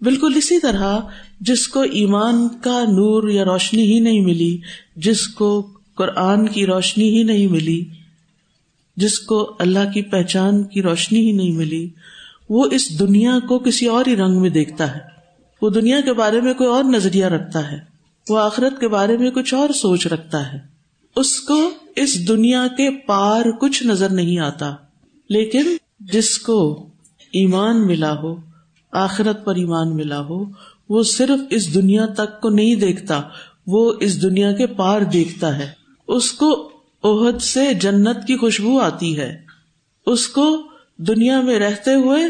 بالکل 0.00 0.32
اسی 0.36 0.60
طرح 0.60 0.98
جس 1.40 1.68
کو 1.68 1.80
ایمان 1.80 2.48
کا 2.48 2.82
نور 2.82 3.28
یا 3.28 3.44
روشنی 3.44 3.82
ہی 3.82 4.00
نہیں 4.00 4.20
ملی، 4.20 4.58
جس 4.96 5.26
کو 5.28 5.70
قرآن 5.94 6.48
کی 6.48 6.66
روشنی 6.66 7.18
ہی 7.18 7.22
نہیں 7.22 7.46
ملی، 7.46 7.84
جس 8.96 9.18
کو 9.18 9.56
اللہ 9.58 9.92
کی 9.94 10.02
پہچان 10.02 10.64
کی 10.64 10.82
روشنی 10.82 11.20
ہی 11.20 11.32
نہیں 11.32 11.52
ملی، 11.52 11.88
وہ 12.48 12.66
اس 12.72 12.98
دنیا 12.98 13.38
کو 13.48 13.58
کسی 13.58 13.86
اور 13.86 14.04
ہی 14.06 14.16
رنگ 14.16 14.40
میں 14.40 14.50
دیکھتا 14.50 14.96
ہے۔ 14.96 15.17
وہ 15.62 15.70
دنیا 15.70 16.00
کے 16.00 16.12
بارے 16.12 16.40
میں 16.40 16.54
کوئی 16.54 16.70
اور 16.70 16.84
نظریہ 16.84 17.26
رکھتا 17.26 17.72
ہے، 17.72 17.78
وہ 18.28 18.38
آخرت 18.38 18.80
کے 18.80 18.88
بارے 18.88 19.16
میں 19.16 19.30
کچھ 19.30 19.54
اور 19.54 19.70
سوچ 19.70 20.06
رکھتا 20.06 20.52
ہے۔ 20.52 20.58
اس 21.16 21.40
کو 21.40 21.70
اس 21.96 22.28
دنیا 22.28 22.66
کے 22.66 22.90
پار 22.90 23.44
کچھ 23.60 23.82
نظر 23.82 24.08
نہیں 24.08 24.38
آتا، 24.38 24.74
لیکن 25.30 25.76
جس 26.00 26.38
کو 26.38 26.86
ایمان 27.32 27.86
ملا 27.86 28.14
ہو، 28.14 28.36
آخرت 28.92 29.44
پر 29.44 29.54
ایمان 29.54 29.96
ملا 29.96 30.20
ہو، 30.20 30.44
وہ 30.88 31.02
صرف 31.02 31.40
اس 31.50 31.74
دنیا 31.74 32.06
تک 32.06 32.40
کو 32.40 32.48
نہیں 32.48 32.74
دیکھتا، 32.74 33.22
وہ 33.66 33.92
اس 34.00 34.22
دنیا 34.22 34.52
کے 34.52 34.66
پار 34.66 35.00
دیکھتا 35.00 35.58
ہے۔ 35.58 35.70
اس 36.08 36.32
کو 36.32 36.70
عہد 37.04 37.42
سے 37.42 37.74
جنت 37.74 38.26
کی 38.26 38.36
خوشبو 38.36 38.80
آتی 38.80 39.18
ہے۔ 39.18 39.36
اس 40.06 40.28
کو 40.28 40.62
دنیا 40.96 41.40
میں 41.40 41.58
رہتے 41.58 41.94
ہوئے 41.94 42.22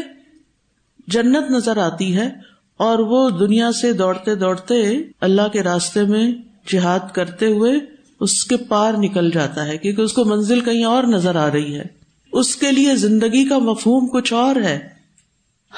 جنت 1.07 1.51
نظر 1.51 1.77
آتی 1.77 2.17
ہے۔ 2.17 2.48
اور 2.79 2.99
وہ 2.99 3.29
دنیا 3.29 3.71
سے 3.71 3.93
دوڑتے 3.93 4.35
دوڑتے 4.35 4.97
اللہ 5.21 5.47
کے 5.53 5.63
راستے 5.63 6.03
میں 6.03 6.31
جہاد 6.71 6.99
کرتے 7.13 7.45
ہوئے 7.45 7.71
اس 8.19 8.45
کے 8.45 8.57
پار 8.57 8.93
نکل 8.93 9.31
جاتا 9.31 9.67
ہے، 9.67 9.77
کیونکہ 9.77 10.01
اس 10.01 10.13
کو 10.13 10.25
منزل 10.25 10.61
کہیں 10.61 10.83
اور 10.83 11.03
نظر 11.03 11.35
آ 11.35 11.51
رہی 11.51 11.75
ہے۔ 11.75 11.83
اس 12.31 12.55
کے 12.55 12.71
لیے 12.71 12.95
زندگی 12.95 13.45
کا 13.45 13.57
مفہوم 13.57 14.07
کچھ 14.07 14.33
اور 14.33 14.55
ہے۔ 14.55 14.79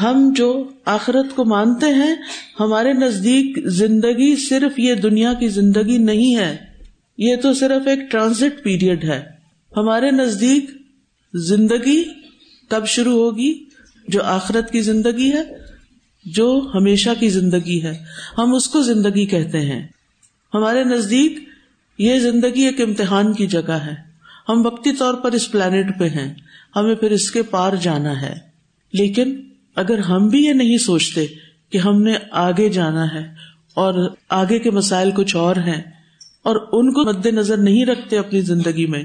ہم 0.01 0.34
جو 0.36 0.63
آخرت 0.86 1.36
کو 1.36 1.46
مانتے 1.46 1.86
ہیں، 1.86 2.15
ہمارے 2.60 2.93
نزدیک 2.93 3.60
زندگی 3.65 4.36
صرف 4.36 4.79
یہ 4.79 4.96
دنیا 4.96 5.34
کی 5.34 5.48
زندگی 5.48 5.98
نہیں 5.98 6.36
ہے۔ 6.36 6.58
یہ 7.17 7.36
تو 7.36 7.53
صرف 7.53 7.88
ایک 7.88 8.12
ٹرانزٹ 8.12 8.63
پیریڈ 8.63 9.03
ہے۔ 9.03 9.24
ہمارے 9.77 10.12
نزدیک 10.12 10.65
زندگی 11.34 12.03
کب 12.70 12.86
شروع 12.86 13.24
ہوگی؟ 13.24 13.63
جو 14.08 14.24
آخرت 14.24 14.72
کی 14.72 14.81
زندگی 14.81 15.31
ہے 15.31 15.61
جو 16.25 16.71
ہمیشہ 16.75 17.09
کی 17.19 17.29
زندگی 17.29 17.83
ہے۔ 17.83 18.03
ہم 18.37 18.55
اس 18.55 18.67
کو 18.67 18.81
زندگی 18.81 19.25
کہتے 19.25 19.61
ہیں۔ 19.61 19.87
ہمارے 20.53 20.83
نزدیک 20.83 21.49
یہ 21.97 22.19
زندگی 22.19 22.61
ایک 22.61 22.81
امتحان 22.81 23.33
کی 23.33 23.47
جگہ 23.47 23.71
ہے۔ 23.71 23.93
ہم 24.49 24.65
وقتی 24.65 24.91
طور 24.95 25.13
پر 25.13 25.31
اس 25.31 25.51
پلانٹ 25.51 25.99
پہ 25.99 26.07
ہیں۔ 26.07 26.33
ہمیں 26.75 26.95
پھر 26.95 27.11
اس 27.11 27.31
کے 27.31 27.41
پار 27.41 27.75
جانا 27.75 28.21
ہے۔ 28.21 28.35
لیکن 28.93 29.41
اگر 29.75 29.97
ہم 29.97 30.27
بھی 30.27 30.45
یہ 30.45 30.53
نہیں 30.53 30.77
سوچتے 30.77 31.25
کہ 31.69 31.77
ہم 31.77 32.03
نے 32.03 32.13
آگے 32.31 32.69
جانا 32.69 33.13
ہے 33.13 33.33
اور 33.73 34.15
آگے 34.29 34.59
کے 34.59 34.71
مسائل 34.71 35.11
کچھ 35.11 35.35
اور 35.35 35.55
ہیں 35.55 35.81
اور 36.43 36.55
ان 36.71 36.93
کو 36.93 37.05
مد 37.05 37.25
نظر 37.25 37.57
نہیں 37.57 37.85
رکھتے 37.85 38.17
اپنی 38.17 38.41
زندگی 38.41 38.85
میں، 38.85 39.03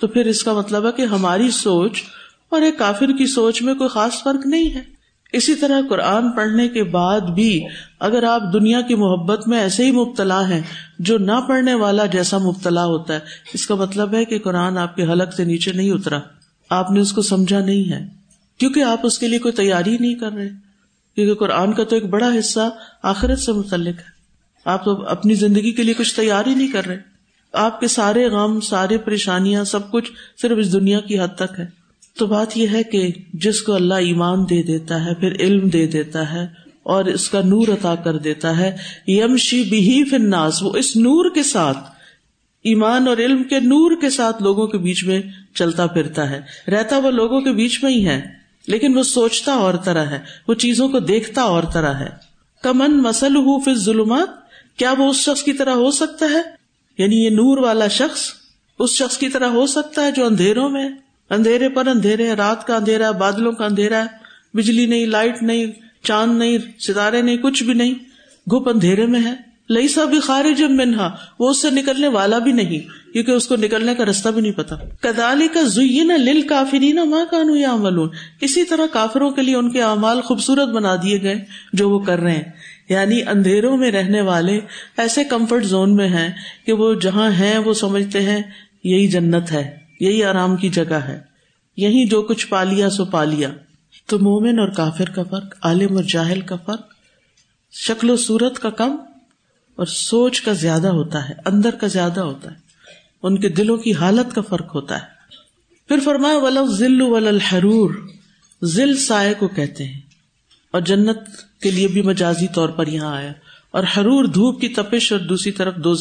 تو 0.00 0.06
پھر 0.06 0.26
اس 0.26 0.44
کا 0.44 0.52
مطلب 0.52 0.86
ہے 0.86 0.92
کہ 0.96 1.02
ہماری 1.02 1.50
سوچ 1.50 2.02
اور 2.48 2.62
ایک 2.62 2.78
کافر 2.78 3.06
کی 3.06 3.26
سوچ 3.26 3.62
میں 3.62 3.74
کوئی 3.74 3.88
خاص 3.88 4.22
فرق 4.22 4.46
نہیں 4.46 4.74
ہے۔ 4.74 4.99
اسی 5.32 5.54
طرح 5.54 5.80
قرآن 5.88 6.30
پڑھنے 6.30 6.68
کے 6.68 6.84
بعد 6.84 7.20
بھی 7.20 7.64
اگر 8.00 8.22
آپ 8.22 8.42
دنیا 8.52 8.80
کی 8.80 8.94
محبت 8.94 9.48
میں 9.48 9.60
ایسے 9.60 9.86
ہی 9.86 9.90
مبتلا 9.90 10.48
ہیں 10.48 10.60
جو 10.98 11.18
نہ 11.18 11.32
پڑھنے 11.48 11.74
والا 11.74 12.06
جیسا 12.06 12.38
مبتلا 12.38 12.84
ہوتا 12.84 13.14
ہے، 13.14 13.18
اس 13.54 13.66
کا 13.66 13.74
مطلب 13.74 14.14
ہے 14.14 14.24
کہ 14.24 14.38
قرآن 14.38 14.78
آپ 14.78 14.96
کے 14.96 15.02
حلق 15.02 15.34
سے 15.34 15.44
نیچے 15.44 15.72
نہیں 15.72 15.90
اترا۔ 15.90 16.18
آپ 16.70 16.90
نے 16.90 17.00
اس 17.00 17.12
کو 17.12 17.22
سمجھا 17.22 17.60
نہیں 17.60 17.92
ہے۔ 17.92 18.06
کیونکہ 18.58 18.82
آپ 18.82 19.00
اس 19.02 19.18
کے 19.18 19.28
لیے 19.28 19.38
کوئی 19.38 19.52
تیاری 19.52 19.98
نہیں 19.98 20.14
کر 20.14 20.32
رہے۔ 20.32 20.48
کیونکہ 21.14 21.34
قرآن 21.34 21.72
کا 21.72 21.84
تو 21.84 21.96
ایک 21.96 22.04
بڑا 22.04 22.30
حصہ 22.38 22.68
آخرت 23.02 23.38
سے 23.38 23.52
متعلق 23.52 23.98
ہے۔ 23.98 24.20
آپ 24.64 24.84
تو 24.84 25.02
اپنی 25.02 25.34
زندگی 25.34 25.72
کے 25.72 25.82
لیے 25.82 25.94
کچھ 25.94 26.16
تیاری 26.16 26.54
نہیں 26.54 26.68
کر 26.68 26.86
رہے۔ 26.86 26.98
آپ 27.52 27.80
کے 27.80 27.88
سارے 27.88 28.28
غم، 28.28 28.60
سارے 28.60 28.98
پریشانیاں، 28.98 29.64
سب 29.64 29.90
کچھ 29.90 30.12
صرف 30.42 30.58
اس 30.58 30.72
دنیا 30.72 31.00
کی 31.00 31.20
حد 31.20 31.36
تک 31.36 31.60
ہے۔ 31.60 31.79
تو 32.18 32.26
بات 32.26 32.56
یہ 32.56 32.66
ہے 32.72 32.82
کہ 32.82 33.08
جس 33.34 33.62
کو 33.62 33.74
اللہ 33.74 33.94
ایمان 33.94 34.44
دے 34.50 34.62
دیتا 34.62 35.04
ہے، 35.04 35.14
پھر 35.14 35.32
علم 35.40 35.68
دے 35.68 35.86
دیتا 35.86 36.32
ہے 36.32 36.46
اور 36.82 37.04
اس 37.04 37.28
کا 37.28 37.40
نور 37.40 37.68
عطا 37.68 37.94
کر 37.94 38.16
دیتا 38.16 38.58
ہے۔ 38.58 38.76
یمشی 39.06 39.62
بھی 39.62 40.04
فناس 40.04 40.62
وہ 40.62 40.76
اس 40.76 40.96
نور 40.96 41.34
کے 41.34 41.42
ساتھ، 41.42 41.78
ایمان 42.64 43.08
اور 43.08 43.16
علم 43.16 43.42
کے 43.42 43.60
نور 43.60 44.00
کے 44.00 44.10
ساتھ 44.10 44.42
لوگوں 44.42 44.66
کے 44.66 44.78
بیچ 44.78 45.04
میں 45.04 45.20
چلتا 45.54 45.86
پھرتا 45.86 46.30
ہے۔ 46.30 46.70
رہتا 46.70 46.98
وہ 46.98 47.10
لوگوں 47.10 47.40
کے 47.40 47.52
بیچ 47.52 47.84
میں 47.84 47.92
ہی 47.92 48.06
ہے، 48.06 48.20
لیکن 48.66 48.98
وہ 48.98 49.02
سوچتا 49.02 49.52
اور 49.52 49.74
طرح 49.74 50.04
ہے، 50.04 50.18
وہ 50.48 50.54
چیزوں 50.54 50.88
کو 50.88 50.98
دیکھتا 50.98 51.42
اور 51.42 51.62
طرح 51.72 51.94
ہے۔ 51.94 52.30
کمن 52.62 53.02
مسل 53.02 53.36
ہو 53.36 53.60
پھر 53.60 53.74
ظلمات 53.74 54.28
کیا 54.76 54.94
وہ 54.98 55.10
اس 55.10 55.16
شخص 55.16 55.42
کی 55.42 55.52
طرح 55.52 55.70
ہو 55.70 55.90
سکتا 55.90 56.26
ہے؟ 56.26 56.42
یعنی 56.98 57.24
یہ 57.24 57.30
نور 57.30 57.58
والا 57.58 57.88
شخص 57.88 58.20
اس 58.78 58.90
شخص 58.90 59.18
کی 59.18 59.28
طرح 59.28 59.46
ہو 59.46 59.66
سکتا 59.66 60.02
ہے 60.02 60.12
جو 60.12 60.26
اندھیروں 60.26 60.68
میں 60.68 60.88
اندھیرے 61.30 61.68
پر 61.68 61.86
اندھیرے 61.86 62.32
رات 62.32 62.66
کا 62.66 62.76
اندھیرا 62.76 63.10
بادلوں 63.10 63.52
کا 63.52 63.64
اندھیرا 63.64 64.04
ہے، 64.04 64.06
بجلی 64.56 64.86
نہیں، 64.86 65.06
لائٹ 65.06 65.42
نہیں، 65.42 65.66
چاند 66.02 66.38
نہیں، 66.38 66.58
ستارے 66.80 67.22
نہیں، 67.22 67.36
کچھ 67.36 67.62
بھی 67.62 67.74
نہیں۔ 67.74 67.94
گپ 68.50 68.68
اندھیرے 68.68 69.06
میں 69.06 69.20
ہے۔ 69.24 69.50
لئی 69.70 69.88
سا 69.88 70.04
بھی 70.04 70.20
خارج 70.20 70.62
منہا، 70.62 71.16
وہ 71.38 71.50
اس 71.50 71.62
سے 71.62 71.70
نکلنے 71.70 72.08
والا 72.08 72.38
بھی 72.38 72.52
نہیں، 72.52 73.12
کیونکہ 73.12 73.30
اس 73.30 73.46
کو 73.46 73.56
نکلنے 73.56 73.94
کا 73.94 74.04
راستہ 74.04 74.28
بھی 74.28 74.42
نہیں 74.42 74.52
پتا۔ 74.52 74.76
کدالی 75.00 75.48
کا 75.48 75.62
زئی 75.62 75.98
لل 75.98 76.42
کافری 76.42 76.92
نا 76.92 77.04
ماں 77.04 77.24
کانو 77.30 77.56
یا 77.56 77.72
عمل 77.72 78.16
اسی 78.40 78.64
طرح 78.64 78.86
کافروں 78.92 79.30
کے 79.30 79.42
لیے 79.42 79.56
ان 79.56 79.70
کے 79.70 79.82
اعمال 79.82 80.20
خوبصورت 80.20 80.68
بنا 80.68 80.96
دیے 80.96 81.22
گئے 81.22 81.44
جو 81.72 81.90
وہ 81.90 81.98
کر 81.98 82.18
رہے 82.18 82.32
ہیں۔ 82.32 82.42
یعنی 82.88 83.22
اندھیروں 83.22 83.76
میں 83.76 83.92
رہنے 83.92 84.20
والے 84.20 84.60
ایسے 84.96 85.24
کمفرٹ 85.24 85.64
زون 85.64 85.96
میں 85.96 86.08
ہیں 86.08 86.30
کہ 86.66 86.72
وہ 86.72 86.94
جہاں 86.94 87.30
ہیں، 87.30 87.58
وہ 87.58 87.74
سمجھتے 87.74 88.20
ہیں 88.20 88.42
یہی 88.84 89.06
جنت 89.06 89.52
ہے۔ 89.52 89.79
یہی 90.00 90.24
آرام 90.24 90.56
کی 90.56 90.68
جگہ 90.68 90.94
ہے۔ 90.94 91.20
یہی 91.76 92.08
جو 92.08 92.22
کچھ 92.22 92.46
پالیا 92.46 92.90
سو 92.90 93.04
پالیا 93.04 93.50
تو 94.06 94.18
مومن 94.18 94.58
اور 94.58 94.68
کافر 94.68 95.10
کا 95.10 95.22
فرق، 95.22 95.54
عالم 95.62 95.96
اور 95.96 96.04
جاہل 96.04 96.40
کا 96.40 96.56
فرق۔ 96.56 96.80
شکل 97.72 98.10
و 98.10 98.16
صورت 98.16 98.58
کا 98.58 98.70
کم 98.70 98.96
اور 99.76 99.86
سوچ 99.86 100.40
کا 100.40 100.52
زیادہ 100.52 100.88
ہوتا 100.88 101.28
ہے، 101.28 101.34
اندر 101.46 101.70
کا 101.70 101.86
زیادہ 101.86 102.20
ہوتا 102.20 102.50
ہے۔ 102.50 102.56
ان 103.22 103.40
کے 103.40 103.48
دلوں 103.48 103.76
کی 103.76 103.92
حالت 103.92 104.34
کا 104.34 104.40
فرق 104.40 104.74
ہوتا 104.74 105.02
ہے۔ 105.02 105.06
پھر 105.88 105.98
فرمایا 106.04 106.38
ولو 106.38 106.66
ذل 106.66 107.00
ولحرور 107.00 107.94
ذل 108.64 108.96
سائے 108.96 109.34
کو 109.34 109.48
کہتے 109.48 109.84
ہیں۔ 109.84 110.00
اور 110.70 110.80
جنت 110.80 111.18
کے 111.62 111.70
لیے 111.70 111.86
بھی 111.86 112.02
مجازی 112.02 112.46
طور 112.54 112.68
پر 112.68 112.86
یہاں 112.86 113.16
آیا۔ 113.16 113.32
اور 113.70 113.84
ہرور 113.84 114.24
دھوپ 114.24 114.60
کی 114.60 114.68
تپش 114.68 115.12
اور 115.12 115.20
دوسری 115.20 115.52
طرف 115.52 115.74
دو 115.76 115.94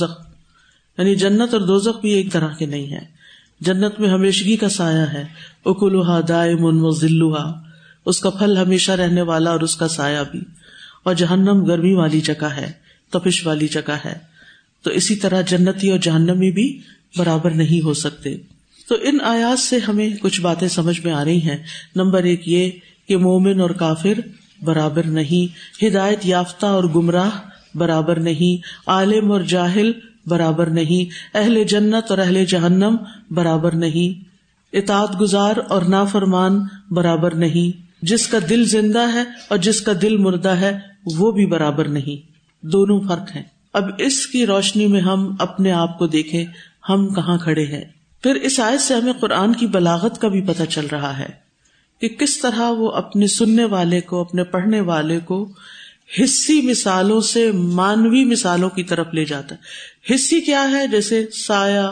یعنی 0.98 1.16
جنت 1.16 1.54
اور 1.54 1.62
دوزخ 1.62 2.02
بھی 2.02 2.10
ایک 2.10 2.32
طرح 2.32 2.54
کے 2.54 2.66
نہیں 2.66 2.92
ہے 2.92 3.19
جنت 3.62 4.00
میں 4.00 4.10
ہمیشگی 4.10 4.58
کا 4.58 4.70
سایہ 4.70 5.06
ہے۔ 5.14 5.26
اکلوہا 5.66 6.22
دائے 6.28 6.56
من 6.56 6.78
و 6.80 6.92
ذلوہا 6.92 7.62
اس 8.06 8.20
کا 8.20 8.30
پھل 8.30 8.58
ہمیشہ 8.58 8.92
رہنے 8.92 9.22
والا 9.22 9.52
اور 9.52 9.60
اس 9.60 9.76
کا 9.76 9.88
سایہ 9.88 10.20
بھی۔ 10.32 10.42
اور 11.04 11.16
جہنم 11.16 11.64
گرمی 11.64 11.94
والی 11.94 12.22
جگہ 12.22 12.46
ہے، 12.46 12.72
تپش 13.10 13.46
والی 13.48 13.68
جگہ 13.68 13.98
ہے۔ 14.06 14.18
تو 14.84 14.92
اسی 14.92 15.16
طرح 15.16 15.42
جنتی 15.42 15.92
اور 15.92 16.00
جہنمی 16.00 16.52
بھی 16.52 16.80
برابر 17.18 17.52
نہیں 17.52 17.86
ہو 17.86 17.94
سکتے۔ 17.94 18.38
تو 18.90 18.96
ان 19.02 19.18
آیات 19.24 19.60
سے 19.60 19.78
ہمیں 19.78 20.10
کچھ 20.22 20.42
باتیں 20.42 20.68
سمجھ 20.68 21.06
میں 21.06 21.14
آ 21.14 21.26
رہی 21.26 21.42
ہیں۔ 21.42 21.58
نمبر 21.96 22.24
ایک 22.24 22.48
یہ 22.48 22.72
کہ 23.08 23.18
مومن 23.18 23.62
اور 23.62 23.70
کافر 23.70 24.20
برابر 24.64 25.04
نہیں۔ 25.04 25.54
ہدایت 25.86 26.26
یافتہ 26.26 26.66
اور 26.66 26.84
گمراہ 26.84 27.30
برابر 27.76 28.20
نہیں۔ 28.20 28.62
عالم 28.90 29.32
اور 29.32 29.42
جاہل 29.42 29.92
برابر 30.30 30.70
نہیں۔ 30.70 31.38
اہل 31.38 31.64
جنت 31.64 32.12
اور 32.12 32.18
اہل 32.18 32.46
جہنم 32.46 32.96
برابر 33.32 33.76
نہیں۔ 33.76 34.30
اطاعت 34.74 35.22
گزار 35.22 35.56
اور 35.70 35.82
نافرمان 35.82 36.60
برابر 36.92 37.36
نہیں۔ 37.36 37.90
جس 38.02 38.28
کا 38.28 38.38
دل 38.50 38.66
زندہ 38.66 39.14
ہے 39.14 39.24
اور 39.50 39.58
جس 39.58 39.82
کا 39.82 39.92
دل 40.02 40.18
مردہ 40.18 40.50
ہے، 40.50 40.80
وہ 41.18 41.32
بھی 41.32 41.46
برابر 41.46 41.88
نہیں۔ 41.88 42.32
دونوں 42.66 43.02
فرق 43.08 43.36
ہیں۔ 43.36 43.44
اب 43.74 43.84
اس 43.98 44.28
کی 44.28 44.46
روشنی 44.46 44.88
میں 44.88 45.02
ہم 45.02 45.36
اپنے 45.40 45.72
آپ 45.72 46.00
کو 46.00 46.08
دیکھیں، 46.08 46.46
ہم 46.90 47.14
کہاں 47.14 47.38
کھڑے 47.38 47.66
ہیں۔ 47.66 47.84
پھر 48.24 48.36
اس 48.36 48.60
آیت 48.60 48.82
سے 48.82 48.96
ہمیں 48.96 49.14
قرآن 49.14 49.54
کی 49.54 49.68
بلاغت 49.68 50.22
کا 50.22 50.28
بھی 50.28 50.42
پتہ 50.42 50.64
چل 50.64 50.88
رہا 50.88 51.18
ہے 51.18 51.30
کہ 52.02 52.08
کس 52.08 52.42
طرح 52.42 52.70
وہ 52.70 52.92
اپنے 52.92 53.28
سننے 53.28 53.66
والے 53.66 54.02
کو، 54.02 54.22
اپنے 54.22 54.44
پڑھنے 54.44 54.82
والے 54.82 55.20
کو 55.20 55.50
حصی 56.22 56.62
مثالوں 56.62 57.22
سے 57.22 57.52
مانوی 57.52 58.26
مثالوں 58.26 58.70
کی 58.70 58.84
طرف 58.84 59.08
لے 59.14 59.26
جاتا 59.26 59.56
ہے۔ 59.56 60.16
حصی 60.16 60.42
کیا 60.42 60.72
ہے؟ 60.72 60.88
جیسے 60.88 61.26
سایہ 61.34 61.88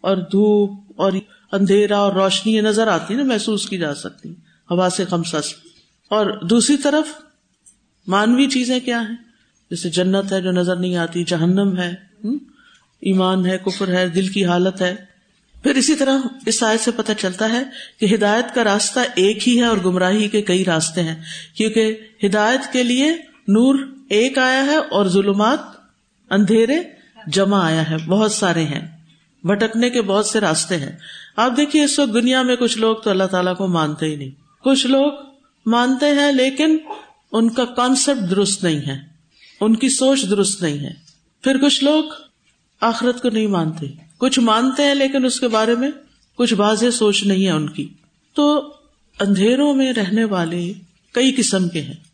اور 0.00 0.16
دھوپ 0.16 0.92
اور 0.96 1.12
اندھیرا 1.52 1.98
اور 1.98 2.12
روشنی 2.12 2.54
یہ 2.54 2.60
نظر 2.60 2.88
آتی 2.88 3.14
نا، 3.14 3.22
محسوس 3.22 3.68
کی 3.68 3.78
جا 3.78 3.94
سکتی 3.94 4.30
ہوا 4.70 4.88
سے 4.96 5.04
کم 5.10 5.22
سس 5.22 5.54
اور 6.08 6.46
دوسری 6.46 6.76
طرف 6.76 7.08
مانوی 8.06 8.46
چیزیں 8.46 8.80
کیا 8.80 9.00
ہیں؟ 9.00 9.16
جیسے 9.70 9.90
جنت 9.90 10.32
ہے 10.32 10.40
جو 10.40 10.50
نظر 10.50 10.76
نہیں 10.76 10.96
آتی، 10.96 11.24
جہنم 11.24 11.76
ہے 11.78 11.94
ایمان 13.00 13.46
ہے، 13.46 13.58
کفر 13.66 13.88
ہے، 13.88 14.08
دل 14.08 14.28
کی 14.28 14.44
حالت 14.44 14.82
ہے۔ 14.82 14.94
پھر 15.62 15.74
اسی 15.74 15.94
طرح 15.94 16.18
اس 16.46 16.62
آیت 16.62 16.80
سے 16.80 16.90
پتہ 16.90 17.12
چلتا 17.18 17.52
ہے 17.52 17.62
کہ 18.00 18.14
ہدایت 18.14 18.54
کا 18.54 18.64
راستہ 18.64 19.00
ایک 19.14 19.48
ہی 19.48 19.58
ہے 19.58 19.64
اور 19.64 19.76
گمراہی 19.84 20.28
کے 20.28 20.42
کئی 20.42 20.64
راستے 20.64 21.02
ہیں، 21.02 21.16
کیونکہ 21.56 21.96
ہدایت 22.24 22.72
کے 22.72 22.82
لیے 22.82 23.16
نور 23.50 23.74
ایک 24.08 24.38
آیا 24.38 24.64
ہے 24.64 24.76
اور 24.76 25.06
ظلمات 25.06 25.58
اندھیرے 26.30 26.76
جمع 27.26 27.64
آیا 27.64 27.90
ہے، 27.90 27.96
بہت 28.06 28.32
سارے 28.32 28.64
ہیں۔ 28.64 29.00
بھٹکنے 29.44 29.90
کے 29.90 30.02
بہت 30.02 30.26
سے 30.26 30.40
راستے 30.40 30.76
ہیں۔ 30.76 30.92
آپ 31.36 31.56
دیکھیے، 31.56 31.84
اس 31.84 31.98
وقت 31.98 32.14
دنیا 32.14 32.42
میں 32.42 32.56
کچھ 32.56 32.78
لوگ 32.78 32.96
تو 32.96 33.10
اللہ 33.10 33.24
تعالیٰ 33.24 33.56
کو 33.56 33.66
مانتے 33.66 34.06
ہی 34.06 34.16
نہیں۔ 34.16 34.30
کچھ 34.64 34.86
لوگ 34.86 35.12
مانتے 35.66 36.06
ہیں 36.06 36.32
لیکن 36.32 36.78
ان 37.32 37.50
کا 37.50 37.64
کانسیپٹ 37.64 38.30
درست 38.30 38.64
نہیں 38.64 38.88
ہے۔ 38.88 38.98
ان 39.60 39.76
کی 39.76 39.88
سوچ 39.88 40.30
درست 40.30 40.62
نہیں 40.62 40.78
ہے۔ 40.78 40.90
پھر 41.44 41.58
کچھ 41.58 41.84
لوگ 41.84 42.04
آخرت 42.80 43.22
کو 43.22 43.28
نہیں 43.28 43.46
مانتے۔ 43.46 43.86
کچھ 44.18 44.40
مانتے 44.40 44.82
ہیں 44.82 44.94
لیکن 44.94 45.24
اس 45.24 45.40
کے 45.40 45.48
بارے 45.48 45.74
میں 45.74 45.90
کچھ 46.34 46.54
واضح 46.54 46.90
سوچ 46.90 47.22
نہیں 47.22 47.46
ہے 47.46 47.50
ان 47.50 47.68
کی۔ 47.68 47.88
تو 48.34 48.72
اندھیروں 49.20 49.74
میں 49.74 49.92
رہنے 49.92 50.24
والے 50.24 50.72
کئی 51.12 51.32
قسم 51.32 51.68
کے 51.68 51.80
ہیں۔ 51.80 52.09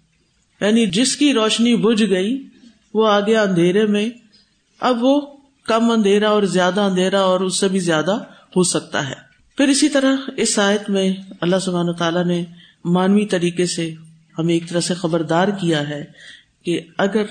یعنی 0.60 0.86
جس 0.86 1.16
کی 1.16 1.32
روشنی 1.32 1.76
بجھ 1.76 2.02
گئی، 2.10 2.48
وہ 2.94 3.08
آگے 3.08 3.36
اندھیرے 3.36 3.86
میں، 3.86 4.10
اب 4.80 5.04
وہ 5.04 5.20
کم 5.64 5.90
اندھیرا 5.90 6.28
اور 6.28 6.42
زیادہ 6.42 6.80
اندھیرا 6.80 7.20
اور 7.20 7.40
اس 7.40 7.60
سے 7.60 7.68
بھی 7.68 7.78
زیادہ 7.78 8.12
ہو 8.56 8.62
سکتا 8.62 9.08
ہے۔ 9.08 9.26
پھر 9.56 9.68
اسی 9.68 9.88
طرح 9.88 10.16
اس 10.36 10.58
آیت 10.58 10.90
میں 10.90 11.14
اللہ 11.40 11.56
سبحانہ 11.62 11.90
تعالیٰ 11.90 12.24
نے 12.24 12.44
مانوی 12.84 13.26
طریقے 13.26 13.66
سے 13.66 13.94
ہمیں 14.38 14.54
ایک 14.54 14.68
طرح 14.68 14.80
سے 14.80 14.94
خبردار 14.94 15.48
کیا 15.48 15.88
ہے 15.88 16.04
کہ 16.64 16.80
اگر 16.98 17.24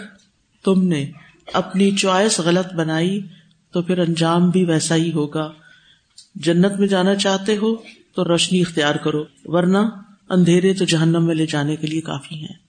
تم 0.64 0.88
نے 0.88 1.12
اپنی 1.54 1.92
چوائس 1.92 2.40
غلط 2.40 2.74
بنائی، 2.74 3.20
تو 3.72 3.82
پھر 3.82 3.98
انجام 3.98 4.50
بھی 4.50 4.66
ویسا 4.66 4.96
ہی 4.96 5.12
ہوگا۔ 5.12 5.52
جنت 6.36 6.80
میں 6.80 6.88
جانا 6.88 7.16
چاہتے 7.16 7.58
ہو، 7.58 7.76
تو 8.16 8.24
روشنی 8.24 8.62
اختیار 8.62 8.96
کرو، 8.96 9.26
ورنہ 9.46 9.78
اندھیرے 10.30 10.74
تو 10.74 10.86
جہنم 10.86 11.26
میں 11.26 11.36
لے 11.36 11.46
جانے 11.46 11.76
کے 11.76 11.88
لیے 11.88 12.02
کافی 12.02 12.36
ہیں۔ 12.36 12.65